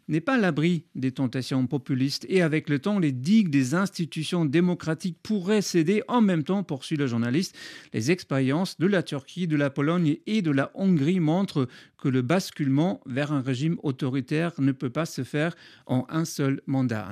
n'est 0.08 0.22
pas 0.22 0.38
l'abri 0.38 0.86
des 0.96 1.12
tentations 1.12 1.68
populistes 1.68 2.26
et 2.30 2.42
avec 2.42 2.70
le 2.70 2.80
temps, 2.80 3.00
les 3.00 3.12
digues 3.12 3.50
des 3.50 3.76
institutions 3.76 4.46
démocratiques 4.46 5.18
pourraient 5.22 5.62
céder 5.62 6.04
en 6.08 6.22
même 6.22 6.44
temps, 6.44 6.64
poursuit 6.64 6.98
le 6.98 7.08
journaliste. 7.08 7.56
Les 7.94 8.12
expériences 8.12 8.78
de 8.78 8.88
la 8.88 9.04
Turquie, 9.04 9.48
de 9.48 9.56
la 9.56 9.70
Pologne 9.70 10.18
et 10.26 10.42
de 10.42 10.52
la 10.52 10.72
Hongrie 10.74 11.20
montrent 11.20 11.68
que 11.98 12.10
le 12.10 12.22
basculement 12.22 13.02
vers 13.06 13.32
un 13.32 13.42
régime 13.42 13.78
autoritaire 13.84 14.54
ne 14.60 14.72
peut 14.72 14.90
pas 14.90 15.06
se 15.06 15.24
faire 15.24 15.56
en 15.86 16.06
un 16.10 16.26
seul 16.26 16.62
mandat. 16.68 17.12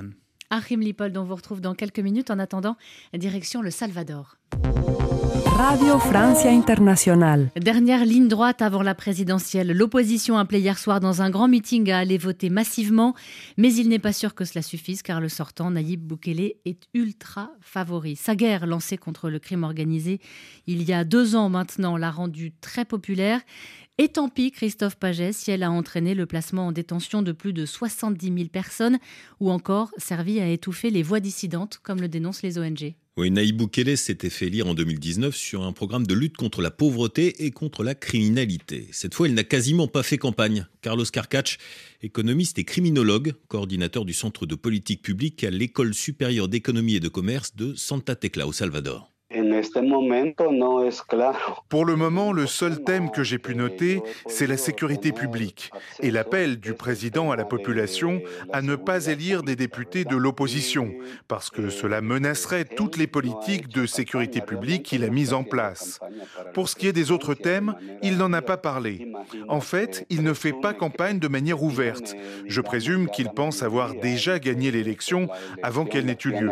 Achim 0.50 0.80
Lippol, 0.80 1.12
on 1.16 1.24
vous 1.24 1.34
retrouve 1.34 1.60
dans 1.60 1.74
quelques 1.74 1.98
minutes. 1.98 2.30
En 2.30 2.38
attendant, 2.38 2.76
direction 3.12 3.62
le 3.62 3.70
Salvador. 3.70 4.36
Radio 5.56 5.98
Francia 5.98 6.50
Internationale. 6.50 7.50
Dernière 7.56 8.04
ligne 8.04 8.28
droite 8.28 8.60
avant 8.60 8.82
la 8.82 8.94
présidentielle. 8.94 9.72
L'opposition 9.72 10.36
appelée 10.36 10.60
hier 10.60 10.78
soir 10.78 11.00
dans 11.00 11.22
un 11.22 11.30
grand 11.30 11.48
meeting 11.48 11.90
à 11.90 11.96
aller 11.96 12.18
voter 12.18 12.50
massivement, 12.50 13.14
mais 13.56 13.72
il 13.72 13.88
n'est 13.88 13.98
pas 13.98 14.12
sûr 14.12 14.34
que 14.34 14.44
cela 14.44 14.60
suffise 14.60 15.00
car 15.00 15.18
le 15.18 15.30
sortant 15.30 15.70
Nayib 15.70 16.06
Bukele 16.06 16.52
est 16.66 16.82
ultra 16.92 17.52
favori. 17.62 18.16
Sa 18.16 18.34
guerre 18.34 18.66
lancée 18.66 18.98
contre 18.98 19.30
le 19.30 19.38
crime 19.38 19.64
organisé 19.64 20.20
il 20.66 20.82
y 20.82 20.92
a 20.92 21.04
deux 21.04 21.36
ans 21.36 21.48
maintenant 21.48 21.96
l'a 21.96 22.10
rendu 22.10 22.52
très 22.60 22.84
populaire. 22.84 23.40
Et 23.98 24.08
tant 24.08 24.28
pis, 24.28 24.50
Christophe 24.50 24.96
Paget, 24.96 25.32
si 25.32 25.50
elle 25.50 25.62
a 25.62 25.70
entraîné 25.70 26.14
le 26.14 26.26
placement 26.26 26.66
en 26.66 26.72
détention 26.72 27.22
de 27.22 27.32
plus 27.32 27.54
de 27.54 27.64
70 27.64 28.26
000 28.26 28.48
personnes 28.48 28.98
ou 29.40 29.50
encore 29.50 29.90
servi 29.96 30.38
à 30.38 30.50
étouffer 30.50 30.90
les 30.90 31.02
voix 31.02 31.18
dissidentes, 31.18 31.80
comme 31.82 32.02
le 32.02 32.08
dénoncent 32.08 32.42
les 32.42 32.58
ONG. 32.58 32.94
Oui, 33.16 33.30
Naïb 33.30 33.56
Boukele 33.56 33.96
s'était 33.96 34.28
fait 34.28 34.50
lire 34.50 34.66
en 34.66 34.74
2019 34.74 35.34
sur 35.34 35.62
un 35.62 35.72
programme 35.72 36.06
de 36.06 36.12
lutte 36.12 36.36
contre 36.36 36.60
la 36.60 36.70
pauvreté 36.70 37.46
et 37.46 37.50
contre 37.50 37.82
la 37.82 37.94
criminalité. 37.94 38.86
Cette 38.92 39.14
fois, 39.14 39.28
il 39.28 39.34
n'a 39.34 39.44
quasiment 39.44 39.88
pas 39.88 40.02
fait 40.02 40.18
campagne. 40.18 40.66
Carlos 40.82 41.06
Carcach, 41.10 41.56
économiste 42.02 42.58
et 42.58 42.64
criminologue, 42.64 43.32
coordinateur 43.48 44.04
du 44.04 44.12
Centre 44.12 44.44
de 44.44 44.56
politique 44.56 45.00
publique 45.00 45.42
à 45.42 45.50
l'École 45.50 45.94
supérieure 45.94 46.48
d'économie 46.48 46.96
et 46.96 47.00
de 47.00 47.08
commerce 47.08 47.56
de 47.56 47.74
Santa 47.74 48.14
Tecla 48.14 48.46
au 48.46 48.52
Salvador. 48.52 49.15
Pour 51.68 51.84
le 51.84 51.96
moment, 51.96 52.32
le 52.32 52.46
seul 52.46 52.84
thème 52.84 53.10
que 53.10 53.22
j'ai 53.22 53.38
pu 53.38 53.54
noter, 53.54 54.02
c'est 54.26 54.46
la 54.46 54.56
sécurité 54.56 55.12
publique 55.12 55.70
et 56.00 56.10
l'appel 56.10 56.58
du 56.58 56.74
président 56.74 57.30
à 57.30 57.36
la 57.36 57.44
population 57.44 58.20
à 58.52 58.62
ne 58.62 58.76
pas 58.76 59.06
élire 59.06 59.42
des 59.42 59.56
députés 59.56 60.04
de 60.04 60.16
l'opposition, 60.16 60.92
parce 61.28 61.50
que 61.50 61.70
cela 61.70 62.00
menacerait 62.00 62.64
toutes 62.64 62.96
les 62.96 63.06
politiques 63.06 63.68
de 63.68 63.86
sécurité 63.86 64.40
publique 64.40 64.84
qu'il 64.84 65.04
a 65.04 65.08
mises 65.08 65.32
en 65.32 65.44
place. 65.44 66.00
Pour 66.54 66.68
ce 66.68 66.76
qui 66.76 66.86
est 66.86 66.92
des 66.92 67.10
autres 67.10 67.34
thèmes, 67.34 67.74
il 68.02 68.16
n'en 68.16 68.32
a 68.32 68.42
pas 68.42 68.56
parlé. 68.56 69.12
En 69.48 69.60
fait, 69.60 70.06
il 70.10 70.22
ne 70.22 70.32
fait 70.32 70.52
pas 70.52 70.74
campagne 70.74 71.18
de 71.18 71.28
manière 71.28 71.62
ouverte. 71.62 72.14
Je 72.46 72.60
présume 72.60 73.08
qu'il 73.08 73.30
pense 73.30 73.62
avoir 73.62 73.94
déjà 73.94 74.38
gagné 74.38 74.70
l'élection 74.70 75.28
avant 75.62 75.84
qu'elle 75.84 76.06
n'ait 76.06 76.18
eu 76.24 76.30
lieu. 76.30 76.50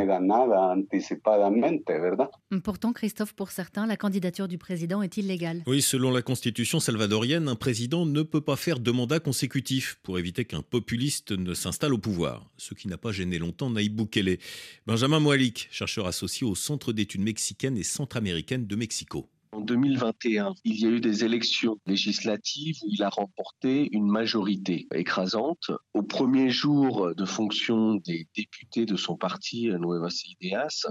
Pourtant, 2.62 2.92
Christophe, 3.04 3.34
pour 3.34 3.50
certains, 3.50 3.86
la 3.86 3.98
candidature 3.98 4.48
du 4.48 4.56
président 4.56 5.02
est 5.02 5.18
illégale. 5.18 5.62
Oui, 5.66 5.82
selon 5.82 6.10
la 6.10 6.22
constitution 6.22 6.80
salvadorienne, 6.80 7.48
un 7.48 7.54
président 7.54 8.06
ne 8.06 8.22
peut 8.22 8.40
pas 8.40 8.56
faire 8.56 8.78
deux 8.80 8.92
mandats 8.92 9.20
consécutifs 9.20 9.98
pour 10.02 10.18
éviter 10.18 10.46
qu'un 10.46 10.62
populiste 10.62 11.32
ne 11.32 11.52
s'installe 11.52 11.92
au 11.92 11.98
pouvoir, 11.98 12.48
ce 12.56 12.72
qui 12.72 12.88
n'a 12.88 12.96
pas 12.96 13.12
gêné 13.12 13.38
longtemps 13.38 13.68
Naïb 13.68 13.94
Bukele. 13.94 14.38
Benjamin 14.86 15.20
Moalik, 15.20 15.68
chercheur 15.70 16.06
associé 16.06 16.46
au 16.46 16.54
Centre 16.54 16.94
d'études 16.94 17.20
mexicaines 17.20 17.76
et 17.76 17.82
centra-américaines 17.82 18.66
de 18.66 18.74
Mexico. 18.74 19.28
En 19.54 19.60
2021, 19.60 20.52
il 20.64 20.80
y 20.80 20.84
a 20.84 20.88
eu 20.88 21.00
des 21.00 21.24
élections 21.24 21.78
législatives 21.86 22.76
où 22.82 22.88
il 22.90 23.04
a 23.04 23.08
remporté 23.08 23.88
une 23.92 24.10
majorité 24.10 24.88
écrasante. 24.92 25.70
Au 25.92 26.02
premier 26.02 26.50
jour 26.50 27.14
de 27.14 27.24
fonction 27.24 27.94
des 27.94 28.26
députés 28.36 28.84
de 28.84 28.96
son 28.96 29.16
parti, 29.16 29.68
Nuevas 29.78 30.24
Ideas, 30.24 30.86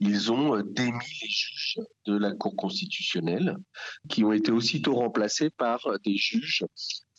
ils 0.00 0.30
ont 0.30 0.60
démis 0.60 1.18
les 1.22 1.28
juges 1.30 1.78
de 2.04 2.18
la 2.18 2.32
Cour 2.32 2.54
constitutionnelle, 2.56 3.56
qui 4.10 4.22
ont 4.22 4.34
été 4.34 4.52
aussitôt 4.52 4.96
remplacés 4.96 5.48
par 5.48 5.80
des 6.04 6.18
juges 6.18 6.66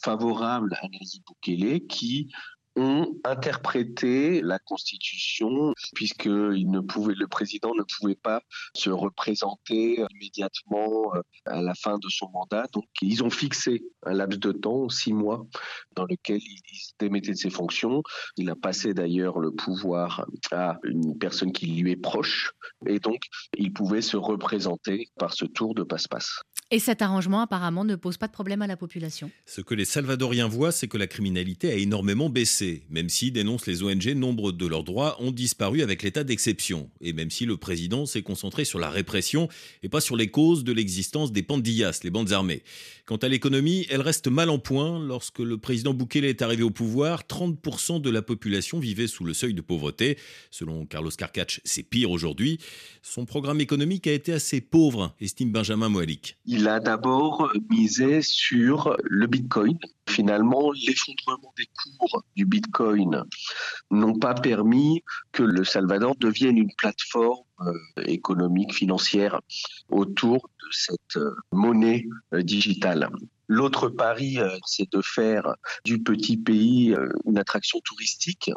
favorables 0.04 0.78
à 0.80 0.88
Nayib 0.88 1.24
Bukele, 1.26 1.88
qui 1.88 2.30
ont 2.76 3.16
interprété 3.24 4.42
la 4.42 4.60
Constitution 4.60 5.74
puisque 5.94 6.26
le 6.26 7.28
président 7.28 7.74
ne 7.76 7.84
pouvait 7.84 8.16
pas 8.16 8.42
se 8.74 8.90
représenter 8.90 10.04
immédiatement 10.12 11.16
euh, 11.16 11.22
à 11.46 11.62
la 11.62 11.74
fin 11.74 11.98
de 11.98 12.10
son 12.10 12.30
mandat. 12.30 12.68
Donc 12.74 12.86
ils 13.02 13.24
ont 13.24 13.30
fixé 13.30 13.84
un 14.06 14.14
laps 14.14 14.40
de 14.40 14.52
temps, 14.52 14.90
six 14.90 15.14
mois, 15.14 15.46
dans 15.96 16.06
lequel 16.06 16.42
il, 16.42 16.62
démettait 17.00 17.32
de 17.32 17.38
ses 17.38 17.50
fonctions. 17.50 18.04
Il 18.38 18.50
a 18.50 18.56
passé 18.56 18.94
d'ailleurs 18.94 19.40
le 19.40 19.52
pouvoir 19.52 20.26
à 20.52 20.78
une 20.84 21.18
personne 21.18 21.52
qui 21.52 21.68
lui 21.68 21.92
est 21.92 21.96
proche 21.96 22.52
et 22.86 23.00
donc 23.00 23.24
il 23.58 23.74
pouvait 23.74 24.02
se 24.02 24.18
représenter 24.18 25.10
par 25.18 25.34
ce 25.34 25.46
tour 25.46 25.76
de 25.76 25.84
passe-passe. 25.84 26.42
Et 26.72 26.80
cet 26.80 27.04
arrangement 27.04 27.42
apparemment 27.42 27.86
ne 27.86 27.96
pose 27.96 28.18
pas 28.18 28.26
de 28.26 28.32
problème 28.32 28.64
à 28.64 28.68
la 28.68 28.76
population. 28.76 29.30
Ce 29.46 29.62
que 29.62 29.76
les 29.76 29.86
Salvadoriens 29.86 30.48
voient, 30.48 30.72
c'est 30.72 30.88
que 30.88 30.98
la 30.98 31.06
criminalité 31.06 31.72
a 31.72 31.76
énormément 31.76 32.28
baissé, 32.28 32.84
même 32.90 33.08
si, 33.08 33.32
dénoncent 33.32 33.68
les 33.68 33.84
ONG, 33.84 34.08
nombre 34.16 34.52
de 34.52 34.66
leurs 34.66 34.84
droits 34.84 35.22
ont 35.22 35.32
disparu 35.32 35.84
avec 35.84 36.02
l'état 36.02 36.24
d'exception, 36.24 36.90
et 37.02 37.14
même 37.14 37.30
si 37.30 37.46
le 37.46 37.58
président 37.58 38.08
s'est 38.08 38.24
concentré 38.24 38.66
sur 38.66 38.80
la 38.80 38.90
répression 38.90 39.48
et 39.84 39.90
pas 39.90 40.02
sur 40.02 40.16
les 40.16 40.32
causes 40.32 40.64
de 40.64 40.74
l'existence 40.74 41.32
des 41.32 41.44
pandillas, 41.44 42.00
les 42.04 42.10
bandes 42.10 42.32
armées. 42.32 42.64
Quant 43.06 43.18
à 43.18 43.28
l'économie, 43.28 43.86
elle 43.92 44.02
reste 44.02 44.28
mal 44.28 44.50
en 44.50 44.58
point. 44.58 45.00
Lorsque 45.00 45.38
le 45.38 45.60
président 45.60 45.94
Bukele 45.94 46.26
est 46.26 46.42
arrivé 46.42 46.64
au 46.64 46.72
pouvoir, 46.72 47.26
30% 47.30 48.02
de 48.02 48.10
la 48.10 48.24
population 48.24 48.80
vivait 48.80 49.06
sous 49.06 49.24
le 49.24 49.36
seuil 49.36 49.54
de 49.54 49.62
pauvreté. 49.62 50.18
Selon 50.50 50.88
Carlos 50.88 51.12
Carcach, 51.16 51.62
c'est 51.64 51.84
pire 51.84 52.10
aujourd'hui. 52.10 52.58
Son 53.04 53.26
programme 53.26 53.62
économique 53.62 54.08
a 54.08 54.14
été 54.14 54.34
assez 54.34 54.62
pauvre, 54.62 55.14
estime 55.22 55.52
Benjamin 55.52 55.90
Moalik 55.90 56.38
il 56.55 56.55
a 56.68 56.80
d'abord 56.80 57.52
misé 57.70 58.22
sur 58.22 58.96
le 59.04 59.28
Bitcoin. 59.28 59.78
Finalement, 60.08 60.72
l'effondrement 60.72 61.54
des 61.58 61.68
cours 61.98 62.24
du 62.36 62.46
Bitcoin 62.46 63.24
n'ont 63.92 64.18
pas 64.18 64.34
permis 64.34 65.04
que 65.32 65.44
le 65.44 65.64
Salvador 65.64 66.16
devienne 66.18 66.58
une 66.58 66.74
plateforme 66.78 67.44
euh, 67.62 67.74
économique, 68.06 68.74
financière 68.74 69.40
autour 69.90 70.50
de 70.60 70.68
cette 70.72 71.18
euh, 71.18 71.36
monnaie 71.52 72.06
euh, 72.34 72.42
digitale. 72.42 73.10
L'autre 73.48 73.90
pari, 73.90 74.40
euh, 74.40 74.50
c'est 74.66 74.92
de 74.92 75.02
faire 75.02 75.56
du 75.84 76.02
petit 76.02 76.38
pays 76.38 76.94
euh, 76.94 77.10
une 77.26 77.38
attraction 77.38 77.80
touristique. 77.84 78.52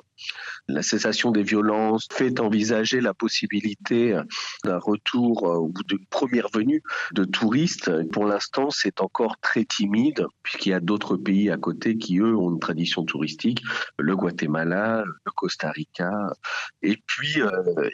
La 0.67 0.83
cessation 0.83 1.31
des 1.31 1.43
violences 1.43 2.09
fait 2.11 2.41
envisager 2.41 3.01
la 3.01 3.15
possibilité 3.15 4.15
euh, 4.15 4.23
d'un 4.65 4.79
retour 4.79 5.43
ou 5.43 5.73
d'une 5.87 6.07
première 6.07 6.49
venue 6.53 6.83
de 7.13 7.25
touristes. 7.25 7.91
Pour 8.13 8.25
l'instant, 8.25 8.71
c'est 8.71 9.01
encore 9.01 9.39
très 9.41 9.65
timide, 9.65 10.27
puisqu'il 10.43 10.71
y 10.71 10.75
a 10.75 10.81
d'autres 10.81 11.17
pays 11.17 11.51
à 11.51 11.57
côté 11.57 11.99
qui, 11.99 12.19
eux, 12.19 12.37
ont 12.37 12.51
une 12.51 12.61
tradition 12.61 13.05
touristique, 13.05 13.63
le 13.99 14.17
Guatemala, 14.17 15.05
le 15.05 15.33
Costa 15.33 15.71
Rica, 15.71 16.11
et 16.83 16.97
puis 17.07 17.41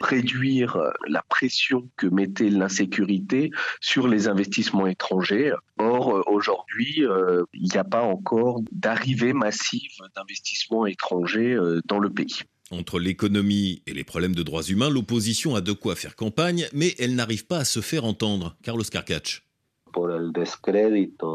réduire 0.01 0.77
la 1.07 1.21
pression 1.23 1.89
que 1.97 2.07
mettait 2.07 2.49
l'insécurité 2.49 3.51
sur 3.81 4.07
les 4.07 4.27
investissements 4.27 4.87
étrangers. 4.87 5.53
Or, 5.77 6.23
aujourd'hui, 6.27 6.84
euh, 6.99 7.43
il 7.53 7.69
n'y 7.71 7.77
a 7.77 7.83
pas 7.83 8.01
encore 8.01 8.61
d'arrivée 8.71 9.33
massive 9.33 9.91
d'investissements 10.15 10.85
étrangers 10.85 11.53
euh, 11.53 11.81
dans 11.85 11.99
le 11.99 12.09
pays. 12.09 12.41
Entre 12.71 12.99
l'économie 12.99 13.83
et 13.85 13.93
les 13.93 14.03
problèmes 14.03 14.35
de 14.35 14.43
droits 14.43 14.63
humains, 14.63 14.89
l'opposition 14.89 15.55
a 15.55 15.61
de 15.61 15.71
quoi 15.71 15.95
faire 15.95 16.15
campagne, 16.15 16.67
mais 16.73 16.95
elle 16.97 17.15
n'arrive 17.15 17.45
pas 17.45 17.59
à 17.59 17.65
se 17.65 17.81
faire 17.81 18.05
entendre. 18.05 18.57
Carlos 18.63 18.83
Carcach. 18.83 19.43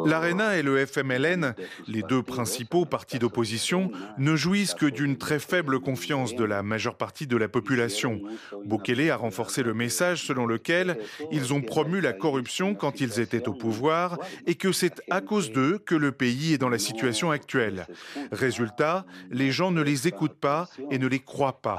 L'ARENA 0.06 0.56
et 0.58 0.62
le 0.62 0.84
FMLN, 0.86 1.54
les 1.88 2.02
deux 2.02 2.22
principaux 2.22 2.84
partis 2.84 3.18
d'opposition, 3.18 3.90
ne 4.18 4.36
jouissent 4.36 4.74
que 4.74 4.86
d'une 4.86 5.16
très 5.16 5.38
faible 5.38 5.80
confiance 5.80 6.34
de 6.34 6.44
la 6.44 6.62
majeure 6.62 6.96
partie 6.96 7.26
de 7.26 7.36
la 7.36 7.48
population. 7.48 8.20
Bukele 8.64 9.10
a 9.10 9.16
renforcé 9.16 9.62
le 9.62 9.74
message 9.74 10.24
selon 10.24 10.46
lequel 10.46 10.98
ils 11.30 11.52
ont 11.54 11.62
promu 11.62 12.00
la 12.00 12.12
corruption 12.12 12.74
quand 12.74 13.00
ils 13.00 13.20
étaient 13.20 13.48
au 13.48 13.54
pouvoir 13.54 14.18
et 14.46 14.54
que 14.54 14.72
c'est 14.72 15.02
à 15.10 15.20
cause 15.20 15.52
d'eux 15.52 15.78
que 15.78 15.94
le 15.94 16.12
pays 16.12 16.54
est 16.54 16.58
dans 16.58 16.68
la 16.68 16.78
situation 16.78 17.30
actuelle. 17.30 17.86
Résultat, 18.32 19.06
les 19.30 19.50
gens 19.50 19.70
ne 19.70 19.82
les 19.82 20.08
écoutent 20.08 20.38
pas 20.38 20.68
et 20.90 20.98
ne 20.98 21.06
les 21.06 21.20
croient 21.20 21.60
pas. 21.62 21.76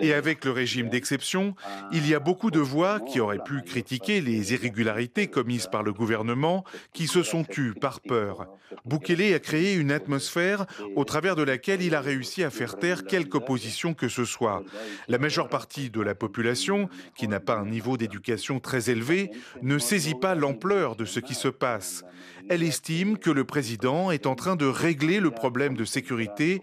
Et 0.00 0.14
avec 0.14 0.44
le 0.44 0.50
régime 0.50 0.88
d'exception, 0.88 1.54
il 1.92 2.08
y 2.08 2.14
a 2.14 2.20
beaucoup 2.20 2.50
de 2.50 2.60
voix 2.60 3.00
qui 3.00 3.20
auraient 3.20 3.42
pu 3.42 3.62
critiquer 3.62 4.20
les 4.20 4.52
irrégularités 4.52 5.27
commises 5.28 5.66
par 5.66 5.82
le 5.82 5.92
gouvernement 5.92 6.64
qui 6.92 7.06
se 7.06 7.22
sont 7.22 7.44
tues 7.44 7.74
par 7.74 8.00
peur. 8.00 8.46
Bukele 8.84 9.34
a 9.34 9.38
créé 9.38 9.74
une 9.74 9.92
atmosphère 9.92 10.66
au 10.96 11.04
travers 11.04 11.36
de 11.36 11.42
laquelle 11.42 11.82
il 11.82 11.94
a 11.94 12.00
réussi 12.00 12.44
à 12.44 12.50
faire 12.50 12.76
taire 12.76 13.04
quelque 13.04 13.38
opposition 13.38 13.94
que 13.94 14.08
ce 14.08 14.24
soit. 14.24 14.62
La 15.08 15.18
majeure 15.18 15.48
partie 15.48 15.90
de 15.90 16.00
la 16.00 16.14
population, 16.14 16.88
qui 17.16 17.28
n'a 17.28 17.40
pas 17.40 17.56
un 17.56 17.66
niveau 17.66 17.96
d'éducation 17.96 18.60
très 18.60 18.90
élevé, 18.90 19.30
ne 19.62 19.78
saisit 19.78 20.14
pas 20.14 20.34
l'ampleur 20.34 20.96
de 20.96 21.04
ce 21.04 21.20
qui 21.20 21.34
se 21.34 21.48
passe. 21.48 22.04
Elle 22.50 22.62
estime 22.62 23.18
que 23.18 23.30
le 23.30 23.44
président 23.44 24.10
est 24.10 24.26
en 24.26 24.34
train 24.34 24.56
de 24.56 24.66
régler 24.66 25.20
le 25.20 25.30
problème 25.30 25.76
de 25.76 25.84
sécurité 25.84 26.60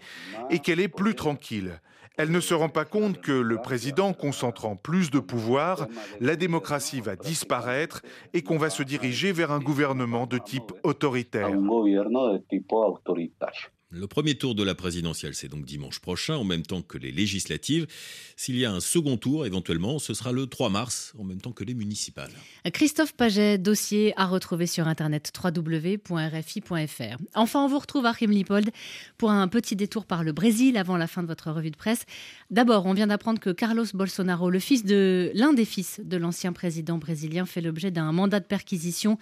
et 0.50 0.58
qu'elle 0.58 0.80
est 0.80 0.88
plus 0.88 1.14
tranquille. 1.14 1.80
Elle 2.16 2.30
ne 2.30 2.40
se 2.40 2.54
rend 2.54 2.68
pas 2.68 2.84
compte 2.84 3.20
que 3.20 3.32
le 3.32 3.58
président 3.58 4.12
concentrant 4.12 4.76
plus 4.76 5.10
de 5.10 5.18
pouvoir, 5.18 5.86
la 6.20 6.36
démocratie 6.36 7.00
va 7.00 7.14
disparaître 7.16 8.02
et 8.32 8.42
qu'on 8.42 8.56
va 8.56 8.70
se 8.70 8.82
diriger 8.82 9.32
vers 9.32 9.52
un 9.52 9.60
gouvernement 9.60 10.26
de 10.26 10.38
type 10.38 10.72
autoritaire. 10.82 11.50
Le 13.98 14.06
premier 14.06 14.34
tour 14.34 14.54
de 14.54 14.62
la 14.62 14.74
présidentielle, 14.74 15.34
c'est 15.34 15.48
donc 15.48 15.64
dimanche 15.64 16.00
prochain, 16.00 16.36
en 16.36 16.44
même 16.44 16.62
temps 16.62 16.82
que 16.82 16.98
les 16.98 17.10
législatives. 17.10 17.86
S'il 18.36 18.58
y 18.58 18.66
a 18.66 18.72
un 18.72 18.80
second 18.80 19.16
tour, 19.16 19.46
éventuellement, 19.46 19.98
ce 19.98 20.12
sera 20.12 20.32
le 20.32 20.46
3 20.46 20.68
mars, 20.68 21.14
en 21.18 21.24
même 21.24 21.40
temps 21.40 21.52
que 21.52 21.64
les 21.64 21.72
municipales. 21.72 22.30
Christophe 22.74 23.14
Paget, 23.14 23.56
dossier 23.56 24.12
à 24.18 24.26
retrouver 24.26 24.66
sur 24.66 24.86
internet 24.86 25.32
www.rfi.fr. 25.42 27.16
Enfin, 27.34 27.64
on 27.64 27.68
vous 27.68 27.78
retrouve 27.78 28.04
à 28.04 28.12
Lipold 28.20 28.70
pour 29.16 29.30
un 29.30 29.48
petit 29.48 29.76
détour 29.76 30.04
par 30.04 30.24
le 30.24 30.32
Brésil 30.32 30.76
avant 30.76 30.98
la 30.98 31.06
fin 31.06 31.22
de 31.22 31.28
votre 31.28 31.50
revue 31.50 31.70
de 31.70 31.76
presse. 31.76 32.04
D'abord, 32.50 32.84
on 32.84 32.92
vient 32.92 33.06
d'apprendre 33.06 33.40
que 33.40 33.50
Carlos 33.50 33.86
Bolsonaro, 33.94 34.50
le 34.50 34.58
fils 34.58 34.84
de 34.84 35.30
l'un 35.34 35.54
des 35.54 35.64
fils 35.64 36.00
de 36.04 36.18
l'ancien 36.18 36.52
président 36.52 36.98
brésilien, 36.98 37.46
fait 37.46 37.62
l'objet 37.62 37.90
d'un 37.90 38.12
mandat 38.12 38.40
de 38.40 38.44
perquisition 38.44 39.16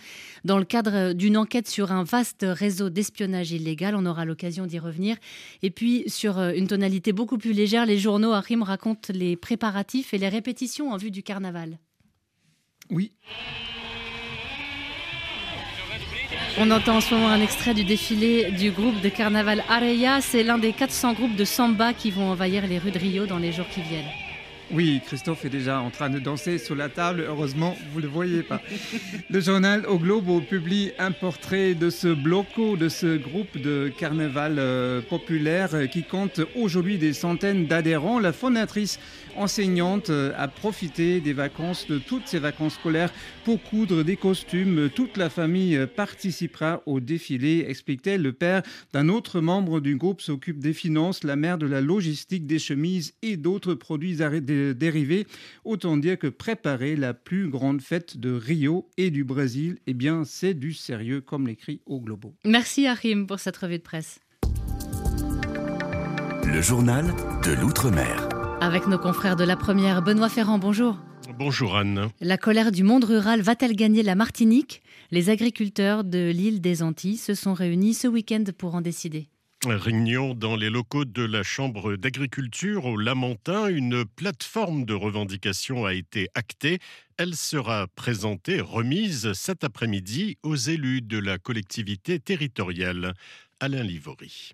dans 0.44 0.58
le 0.58 0.64
cadre 0.64 1.12
d'une 1.12 1.36
enquête 1.36 1.68
sur 1.68 1.92
un 1.92 2.02
vaste 2.02 2.44
réseau 2.48 2.90
d'espionnage 2.90 3.52
illégal. 3.52 3.94
On 3.94 4.06
aura 4.06 4.24
l'occasion 4.24 4.63
d'y 4.66 4.78
revenir. 4.78 5.16
Et 5.62 5.70
puis, 5.70 6.04
sur 6.06 6.38
euh, 6.38 6.52
une 6.54 6.66
tonalité 6.66 7.12
beaucoup 7.12 7.38
plus 7.38 7.52
légère, 7.52 7.86
les 7.86 7.98
journaux 7.98 8.32
Harim 8.32 8.62
racontent 8.62 9.12
les 9.12 9.36
préparatifs 9.36 10.14
et 10.14 10.18
les 10.18 10.28
répétitions 10.28 10.92
en 10.92 10.96
vue 10.96 11.10
du 11.10 11.22
carnaval. 11.22 11.78
Oui. 12.90 13.12
On 16.56 16.70
entend 16.70 16.98
en 16.98 17.00
ce 17.00 17.14
moment 17.14 17.28
un 17.28 17.40
extrait 17.40 17.74
du 17.74 17.82
défilé 17.82 18.52
du 18.52 18.70
groupe 18.70 19.00
de 19.00 19.08
carnaval 19.08 19.64
Areia. 19.68 20.20
C'est 20.20 20.44
l'un 20.44 20.58
des 20.58 20.72
400 20.72 21.14
groupes 21.14 21.34
de 21.34 21.44
samba 21.44 21.92
qui 21.92 22.12
vont 22.12 22.30
envahir 22.30 22.66
les 22.66 22.78
rues 22.78 22.92
de 22.92 22.98
Rio 22.98 23.26
dans 23.26 23.38
les 23.38 23.50
jours 23.50 23.68
qui 23.68 23.82
viennent. 23.82 24.23
Oui, 24.70 25.00
Christophe 25.04 25.44
est 25.44 25.50
déjà 25.50 25.80
en 25.80 25.90
train 25.90 26.08
de 26.08 26.18
danser 26.18 26.58
sur 26.58 26.74
la 26.74 26.88
table. 26.88 27.24
Heureusement, 27.28 27.76
vous 27.92 28.00
ne 28.00 28.06
le 28.06 28.10
voyez 28.10 28.42
pas. 28.42 28.62
Le 29.30 29.40
journal 29.40 29.84
Au 29.86 29.98
Globo 29.98 30.40
publie 30.40 30.92
un 30.98 31.12
portrait 31.12 31.74
de 31.74 31.90
ce 31.90 32.08
bloco, 32.08 32.76
de 32.76 32.88
ce 32.88 33.16
groupe 33.16 33.58
de 33.58 33.92
carnaval 33.96 34.56
euh, 34.58 35.00
populaire 35.02 35.88
qui 35.90 36.02
compte 36.02 36.40
aujourd'hui 36.56 36.98
des 36.98 37.12
centaines 37.12 37.66
d'adhérents. 37.66 38.18
La 38.18 38.32
fondatrice 38.32 38.98
enseignante 39.36 40.10
euh, 40.10 40.32
a 40.36 40.48
profité 40.48 41.20
des 41.20 41.32
vacances, 41.34 41.86
de 41.86 41.98
toutes 41.98 42.26
ces 42.26 42.38
vacances 42.38 42.74
scolaires, 42.74 43.12
pour 43.44 43.62
coudre 43.62 44.02
des 44.02 44.16
costumes. 44.16 44.88
Toute 44.94 45.16
la 45.16 45.28
famille 45.28 45.86
participera 45.94 46.82
au 46.86 47.00
défilé, 47.00 47.66
explique-t-elle. 47.68 48.22
Le 48.22 48.32
père 48.32 48.62
d'un 48.92 49.08
autre 49.08 49.40
membre 49.40 49.80
du 49.80 49.96
groupe 49.96 50.22
s'occupe 50.22 50.58
des 50.58 50.72
finances, 50.72 51.22
la 51.22 51.36
mère 51.36 51.58
de 51.58 51.66
la 51.66 51.80
logistique, 51.80 52.46
des 52.46 52.58
chemises 52.58 53.12
et 53.22 53.36
d'autres 53.36 53.74
produits 53.74 54.22
dérivés. 54.74 55.26
Autant 55.64 55.96
dire 55.96 56.18
que 56.18 56.26
préparer 56.26 56.96
la 56.96 57.14
plus 57.14 57.48
grande 57.48 57.80
fête 57.80 58.16
de 58.16 58.32
Rio 58.32 58.88
et 58.96 59.10
du 59.10 59.24
Brésil, 59.24 59.78
eh 59.86 59.94
bien, 59.94 60.24
c'est 60.24 60.54
du 60.54 60.72
sérieux, 60.72 61.20
comme 61.20 61.46
l'écrit 61.46 61.80
au 61.86 62.00
Globo. 62.00 62.34
Merci 62.44 62.86
Achim 62.86 63.26
pour 63.26 63.38
cette 63.38 63.56
revue 63.56 63.78
de 63.78 63.82
presse. 63.82 64.20
Le 66.46 66.62
journal 66.62 67.06
de 67.44 67.60
l'Outre-mer. 67.60 68.28
Avec 68.60 68.86
nos 68.86 68.98
confrères 68.98 69.36
de 69.36 69.44
la 69.44 69.56
première, 69.56 70.02
Benoît 70.02 70.28
Ferrand, 70.28 70.58
bonjour. 70.58 70.98
Bonjour 71.38 71.76
Anne. 71.76 72.08
La 72.20 72.36
colère 72.36 72.70
du 72.70 72.84
monde 72.84 73.04
rural 73.04 73.40
va-t-elle 73.40 73.74
gagner 73.74 74.02
la 74.02 74.14
Martinique? 74.14 74.82
Les 75.10 75.30
agriculteurs 75.30 76.04
de 76.04 76.30
l'île 76.30 76.60
des 76.60 76.82
Antilles 76.82 77.16
se 77.16 77.34
sont 77.34 77.54
réunis 77.54 77.94
ce 77.94 78.08
week-end 78.08 78.44
pour 78.56 78.74
en 78.74 78.80
décider. 78.80 79.28
Réunion 79.72 80.34
dans 80.34 80.56
les 80.56 80.68
locaux 80.68 81.04
de 81.06 81.22
la 81.22 81.42
Chambre 81.42 81.96
d'agriculture 81.96 82.84
au 82.84 82.96
Lamentin. 82.96 83.68
Une 83.68 84.04
plateforme 84.04 84.84
de 84.84 84.92
revendication 84.92 85.86
a 85.86 85.94
été 85.94 86.28
actée. 86.34 86.78
Elle 87.16 87.34
sera 87.34 87.86
présentée, 87.88 88.60
remise 88.60 89.32
cet 89.32 89.64
après-midi 89.64 90.36
aux 90.42 90.56
élus 90.56 91.00
de 91.00 91.18
la 91.18 91.38
collectivité 91.38 92.20
territoriale. 92.20 93.14
Alain 93.60 93.82
Livory. 93.82 94.52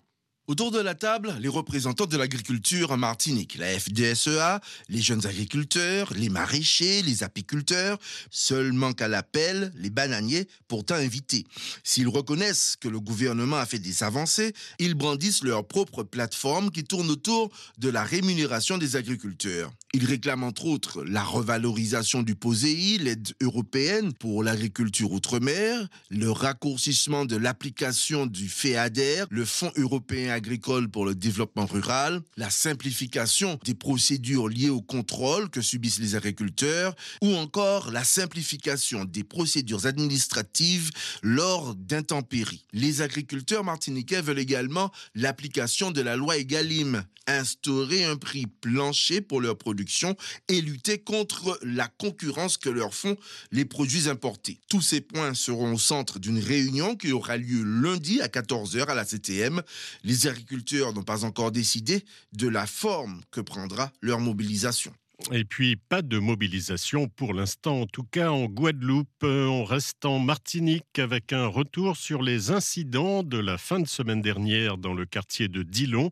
Autour 0.50 0.72
de 0.72 0.80
la 0.80 0.96
table, 0.96 1.36
les 1.38 1.46
représentants 1.46 2.06
de 2.06 2.16
l'agriculture 2.16 2.90
en 2.90 2.96
Martinique, 2.96 3.56
la 3.56 3.68
FDSEA, 3.78 4.60
les 4.88 5.00
jeunes 5.00 5.24
agriculteurs, 5.24 6.12
les 6.16 6.28
maraîchers, 6.28 7.02
les 7.02 7.22
apiculteurs. 7.22 8.00
Seul 8.32 8.72
manque 8.72 9.00
à 9.00 9.06
l'appel 9.06 9.70
les 9.76 9.90
bananiers, 9.90 10.48
pourtant 10.66 10.96
invités. 10.96 11.46
S'ils 11.84 12.08
reconnaissent 12.08 12.74
que 12.80 12.88
le 12.88 12.98
gouvernement 12.98 13.58
a 13.58 13.64
fait 13.64 13.78
des 13.78 14.02
avancées, 14.02 14.52
ils 14.80 14.94
brandissent 14.94 15.44
leur 15.44 15.64
propre 15.64 16.02
plateforme 16.02 16.72
qui 16.72 16.82
tourne 16.82 17.10
autour 17.10 17.52
de 17.78 17.88
la 17.88 18.02
rémunération 18.02 18.76
des 18.76 18.96
agriculteurs. 18.96 19.70
Ils 19.92 20.04
réclament 20.04 20.44
entre 20.44 20.66
autres 20.66 21.04
la 21.04 21.22
revalorisation 21.22 22.22
du 22.24 22.34
POSEI, 22.34 22.98
l'aide 22.98 23.28
européenne 23.40 24.12
pour 24.14 24.42
l'agriculture 24.42 25.12
outre-mer, 25.12 25.86
le 26.10 26.30
raccourcissement 26.32 27.24
de 27.24 27.36
l'application 27.36 28.26
du 28.26 28.48
FEADER, 28.48 29.26
le 29.30 29.44
Fonds 29.44 29.72
européen 29.76 30.39
agricole 30.40 30.88
pour 30.88 31.04
le 31.04 31.14
développement 31.14 31.66
rural, 31.66 32.22
la 32.38 32.48
simplification 32.48 33.58
des 33.64 33.74
procédures 33.74 34.48
liées 34.48 34.70
au 34.70 34.80
contrôle 34.80 35.50
que 35.50 35.60
subissent 35.60 35.98
les 35.98 36.16
agriculteurs, 36.16 36.96
ou 37.20 37.34
encore 37.36 37.90
la 37.90 38.04
simplification 38.04 39.04
des 39.04 39.22
procédures 39.22 39.84
administratives 39.84 40.90
lors 41.22 41.74
d'intempéries. 41.74 42.64
Les 42.72 43.02
agriculteurs 43.02 43.64
martiniquais 43.64 44.22
veulent 44.22 44.38
également 44.38 44.90
l'application 45.14 45.90
de 45.90 46.00
la 46.00 46.16
loi 46.16 46.38
Egalim, 46.38 47.04
instaurer 47.26 48.04
un 48.04 48.16
prix 48.16 48.46
plancher 48.46 49.20
pour 49.20 49.40
leurs 49.40 49.50
production 49.60 50.16
et 50.48 50.60
lutter 50.60 50.98
contre 50.98 51.58
la 51.62 51.86
concurrence 51.86 52.56
que 52.56 52.70
leur 52.70 52.94
font 52.94 53.16
les 53.52 53.64
produits 53.64 54.08
importés. 54.08 54.58
Tous 54.68 54.80
ces 54.80 55.00
points 55.00 55.34
seront 55.34 55.74
au 55.74 55.78
centre 55.78 56.18
d'une 56.18 56.38
réunion 56.38 56.96
qui 56.96 57.12
aura 57.12 57.36
lieu 57.36 57.62
lundi 57.62 58.20
à 58.20 58.28
14h 58.28 58.86
à 58.86 58.94
la 58.94 59.04
CTM. 59.04 59.62
Les 60.02 60.26
agriculteurs 60.30 60.92
n'ont 60.92 61.02
pas 61.02 61.24
encore 61.24 61.52
décidé 61.52 62.04
de 62.32 62.48
la 62.48 62.66
forme 62.66 63.20
que 63.30 63.40
prendra 63.40 63.92
leur 64.00 64.20
mobilisation. 64.20 64.92
Et 65.32 65.44
puis, 65.44 65.76
pas 65.76 66.02
de 66.02 66.18
mobilisation 66.18 67.06
pour 67.08 67.34
l'instant, 67.34 67.82
en 67.82 67.86
tout 67.86 68.04
cas 68.04 68.30
en 68.30 68.46
Guadeloupe. 68.46 69.08
Euh, 69.22 69.46
on 69.46 69.64
reste 69.64 70.04
en 70.04 70.18
Martinique 70.18 70.98
avec 70.98 71.32
un 71.32 71.46
retour 71.46 71.96
sur 71.96 72.22
les 72.22 72.50
incidents 72.50 73.22
de 73.22 73.38
la 73.38 73.58
fin 73.58 73.80
de 73.80 73.86
semaine 73.86 74.22
dernière 74.22 74.78
dans 74.78 74.94
le 74.94 75.04
quartier 75.04 75.48
de 75.48 75.62
Dillon. 75.62 76.10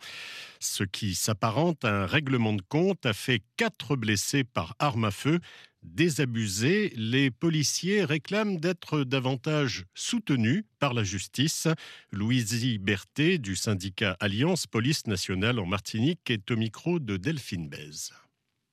Ce 0.60 0.84
qui 0.84 1.14
s'apparente 1.14 1.84
à 1.84 2.02
un 2.02 2.06
règlement 2.06 2.52
de 2.52 2.62
compte 2.68 3.06
a 3.06 3.12
fait 3.12 3.42
quatre 3.56 3.96
blessés 3.96 4.44
par 4.44 4.76
arme 4.78 5.04
à 5.04 5.10
feu. 5.10 5.40
Désabusés, 5.94 6.92
les 6.96 7.30
policiers 7.30 8.04
réclament 8.04 8.58
d'être 8.58 9.04
davantage 9.04 9.84
soutenus 9.94 10.64
par 10.78 10.94
la 10.94 11.02
justice. 11.02 11.66
Louisie 12.12 12.78
Berthet 12.78 13.38
du 13.38 13.56
syndicat 13.56 14.16
Alliance 14.20 14.66
Police 14.66 15.06
Nationale 15.06 15.58
en 15.58 15.66
Martinique 15.66 16.30
est 16.30 16.50
au 16.50 16.56
micro 16.56 16.98
de 16.98 17.16
Delphine 17.16 17.68
Bèze. 17.68 18.12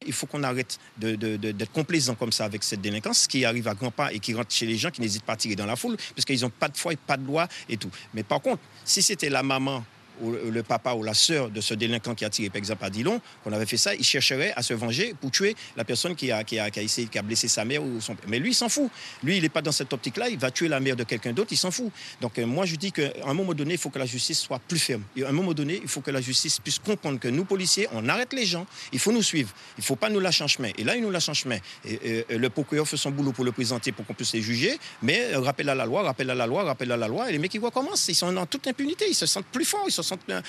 Il 0.06 0.14
faut 0.14 0.28
qu'on 0.28 0.44
arrête 0.44 0.78
d'être 0.98 1.72
complaisant 1.72 2.16
comme 2.16 2.32
ça 2.32 2.46
avec 2.46 2.64
cette 2.64 2.82
délinquance 2.82 3.28
qui 3.28 3.46
arrive 3.46 3.68
à 3.68 3.74
grands 3.74 3.92
pas 3.92 4.14
et 4.14 4.20
qui 4.20 4.34
rentre 4.34 4.54
chez 4.54 4.66
les 4.66 4.78
gens 4.78 4.92
qui 4.92 5.02
n'hésitent 5.02 5.24
pas 5.24 5.34
à 5.34 5.38
tirer 5.38 5.56
dans 5.56 5.66
la 5.66 5.76
foule 5.76 5.98
parce 6.16 6.26
qu'ils 6.26 6.42
n'ont 6.42 6.50
pas 6.50 6.68
de 6.68 6.78
foi 6.78 6.94
et 6.94 6.98
pas 6.98 7.18
de 7.18 7.26
loi 7.26 7.48
et 7.70 7.78
tout. 7.78 7.90
Mais 8.14 8.24
par 8.24 8.42
contre, 8.42 8.62
si 8.84 9.02
c'était 9.02 9.30
la 9.30 9.42
maman 9.42 9.84
ou 10.22 10.32
le 10.32 10.64
papa 10.64 10.94
ou 10.94 11.04
la 11.04 11.14
sœur 11.14 11.50
de 11.50 11.62
ce 11.62 11.74
délinquant 11.74 12.16
qui 12.16 12.26
a 12.26 12.30
tiré, 12.30 12.50
par 12.50 12.58
exemple, 12.58 12.84
à 12.86 12.90
Dillon, 12.90 13.22
qu'on 13.44 13.54
avait 13.54 13.66
fait 13.66 13.78
ça, 13.78 13.96
il 13.96 14.04
chercherait 14.04 14.54
à 14.56 14.62
se 14.62 14.74
venger 14.74 15.14
pour 15.20 15.32
tuer 15.32 15.56
la 15.76 15.84
personne 15.84 16.16
qui 16.16 16.32
a, 16.32 16.44
qui 16.44 16.60
a, 16.60 16.70
qui 16.70 17.18
a 17.18 17.22
blessé 17.22 17.48
sa 17.48 17.66
mère 17.66 17.84
ou 17.84 18.02
son 18.02 18.16
père. 18.16 18.30
Mais 18.30 18.40
lui, 18.40 18.52
il 18.52 18.56
s'en 18.56 18.70
fout. 18.70 18.90
Lui, 19.24 19.38
il 19.38 19.44
n'est 19.44 19.50
pas 19.50 19.62
dans 19.62 19.72
cette 19.72 19.92
optique-là. 19.92 20.30
Il 20.30 20.38
va 20.38 20.52
tuer 20.52 20.68
la 20.68 20.80
mère 20.80 20.96
de 20.96 21.04
quelqu'un 21.04 21.34
d'autre, 21.34 21.50
il 21.52 21.58
s'en 21.58 21.72
fout. 21.72 21.92
Donc, 22.22 22.38
euh, 22.38 22.46
moi, 22.46 22.66
je 22.66 22.76
dis 22.76 22.92
qu'à 22.92 23.12
un 23.26 23.34
moment 23.34 23.54
donné, 23.54 23.74
il 23.74 23.80
faut 23.80 23.90
que 23.90 24.00
la 24.00 24.06
justice 24.06 24.40
soit 24.40 24.60
plus 24.60 24.80
ferme. 24.80 25.04
Et 25.16 25.24
à 25.24 25.30
un 25.30 25.32
moment 25.32 25.54
donné, 25.54 25.80
il 25.82 25.88
faut 25.88 26.02
que 26.02 26.12
la 26.12 26.22
justice 26.22 26.60
puisse 26.60 26.80
comprendre 26.80 27.20
que 27.20 27.28
nous, 27.28 27.46
policiers, 27.46 27.88
on 27.94 28.08
arrête 28.10 28.34
les 28.34 28.46
gens. 28.46 28.66
Il 28.92 29.00
faut 29.00 29.12
nous 29.12 29.24
suivre. 29.24 29.54
Il 29.78 29.82
ne 29.82 29.86
faut 29.86 29.96
pas 29.96 30.10
nous 30.10 30.20
lâcher 30.20 30.44
en 30.44 30.48
chemin. 30.48 30.70
Et 30.78 30.84
là, 30.84 30.96
il 30.96 31.02
nous 31.02 31.12
lâche 31.12 31.30
en 31.30 31.34
chemin. 31.34 31.58
Le 31.84 32.48
procureur 32.50 32.88
fait 32.88 32.98
son 32.98 33.12
boulot 33.12 33.32
pour 33.32 33.46
le 33.46 33.52
présenter, 33.52 33.92
pour 33.92 34.06
qu'on 34.06 34.14
puisse 34.14 34.34
les 34.34 34.42
juger. 34.42 34.78
Mais 35.02 35.34
euh, 35.34 35.40
rappel 35.40 35.70
à 35.70 35.76
la 35.76 35.86
loi, 35.86 36.04
rappel 36.04 36.30
à 36.30 36.36
la 36.36 36.48
loi, 36.48 36.64
rappel 36.64 36.92
à 36.92 36.98
la 36.98 37.08
loi. 37.08 37.30
Et 37.30 37.34
les 37.34 37.40
mecs, 37.40 37.54
ils 37.54 37.60
voient 37.60 37.72
comment? 37.72 37.92
Ils 38.08 38.16
sont 38.16 38.36
en 38.36 38.46
toute 38.46 38.68
impunité. 38.68 39.06
Ils 39.10 39.16
se 39.16 39.26
sentent 39.26 39.46
plus 39.46 39.66
forts. 39.66 39.86
Ils 39.88 39.92
se 39.92 40.02
euh, 40.30 40.42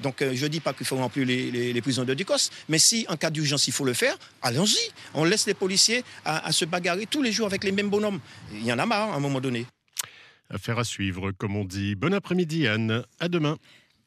donc 0.00 0.22
euh, 0.22 0.32
je 0.34 0.44
ne 0.44 0.48
dis 0.48 0.60
pas 0.60 0.72
qu'il 0.72 0.86
faut 0.86 0.96
remplir 0.96 1.26
les, 1.26 1.72
les, 1.72 1.82
prisons 1.82 2.04
de 2.04 2.14
Ducos, 2.14 2.50
mais 2.68 2.78
si 2.78 3.06
en 3.08 3.16
cas 3.16 3.30
d'urgence 3.30 3.68
il 3.68 3.72
faut 3.72 3.84
le 3.84 3.92
faire, 3.92 4.16
allons-y. 4.42 4.90
On 5.14 5.24
laisse 5.24 5.46
les 5.46 5.54
policiers 5.54 6.04
à, 6.24 6.50
se 6.52 6.64
bagarrer 6.64 7.06
tous 7.06 7.22
les 7.22 7.32
jours 7.32 7.46
avec 7.46 7.64
les 7.64 7.72
mêmes 7.72 7.90
bonhommes. 7.90 8.20
Il 8.52 8.64
y 8.64 8.72
en 8.72 8.78
a 8.78 8.86
marre 8.86 9.12
à 9.12 9.16
un 9.16 9.20
moment 9.20 9.40
donné. 9.40 9.66
Affaire 10.50 10.78
à 10.78 10.84
suivre, 10.84 11.32
comme 11.32 11.56
on 11.56 11.64
dit. 11.64 11.94
Bon 11.94 12.14
après-midi 12.14 12.66
Anne, 12.66 13.04
à 13.18 13.28
demain. 13.28 13.56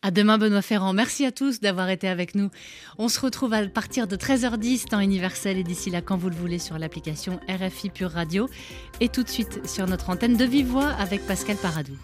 À 0.02 0.12
demain 0.12 0.38
Benoît 0.38 0.62
Ferrand. 0.62 0.94
Merci 0.94 1.26
à 1.26 1.32
tous 1.34 1.60
d'avoir 1.60 1.90
été 1.90 2.08
avec 2.08 2.34
nous. 2.34 2.50
On 2.98 3.10
se 3.10 3.20
retrouve 3.20 3.54
à 3.54 3.68
partir 3.68 4.08
de 4.08 4.16
13h10 4.16 4.86
temps 4.86 5.02
universel 5.02 5.58
et 5.58 5.64
d'ici 5.64 5.90
là 5.90 6.02
quand 6.02 6.16
vous 6.16 6.30
le 6.30 6.36
voulez 6.36 6.60
sur 6.60 6.80
l'application 6.80 7.42
RFI 7.50 7.90
Pure 7.90 8.12
Radio 8.12 8.50
et 9.02 9.10
tout 9.10 9.24
de 9.24 9.30
suite 9.30 9.68
sur 9.68 9.88
notre 9.88 10.10
antenne 10.10 10.38
de 10.38 10.46
Vive 10.46 10.68
Voix 10.68 10.88
avec 10.88 11.26
Pascal 11.28 11.58
Paradou. 11.58 11.98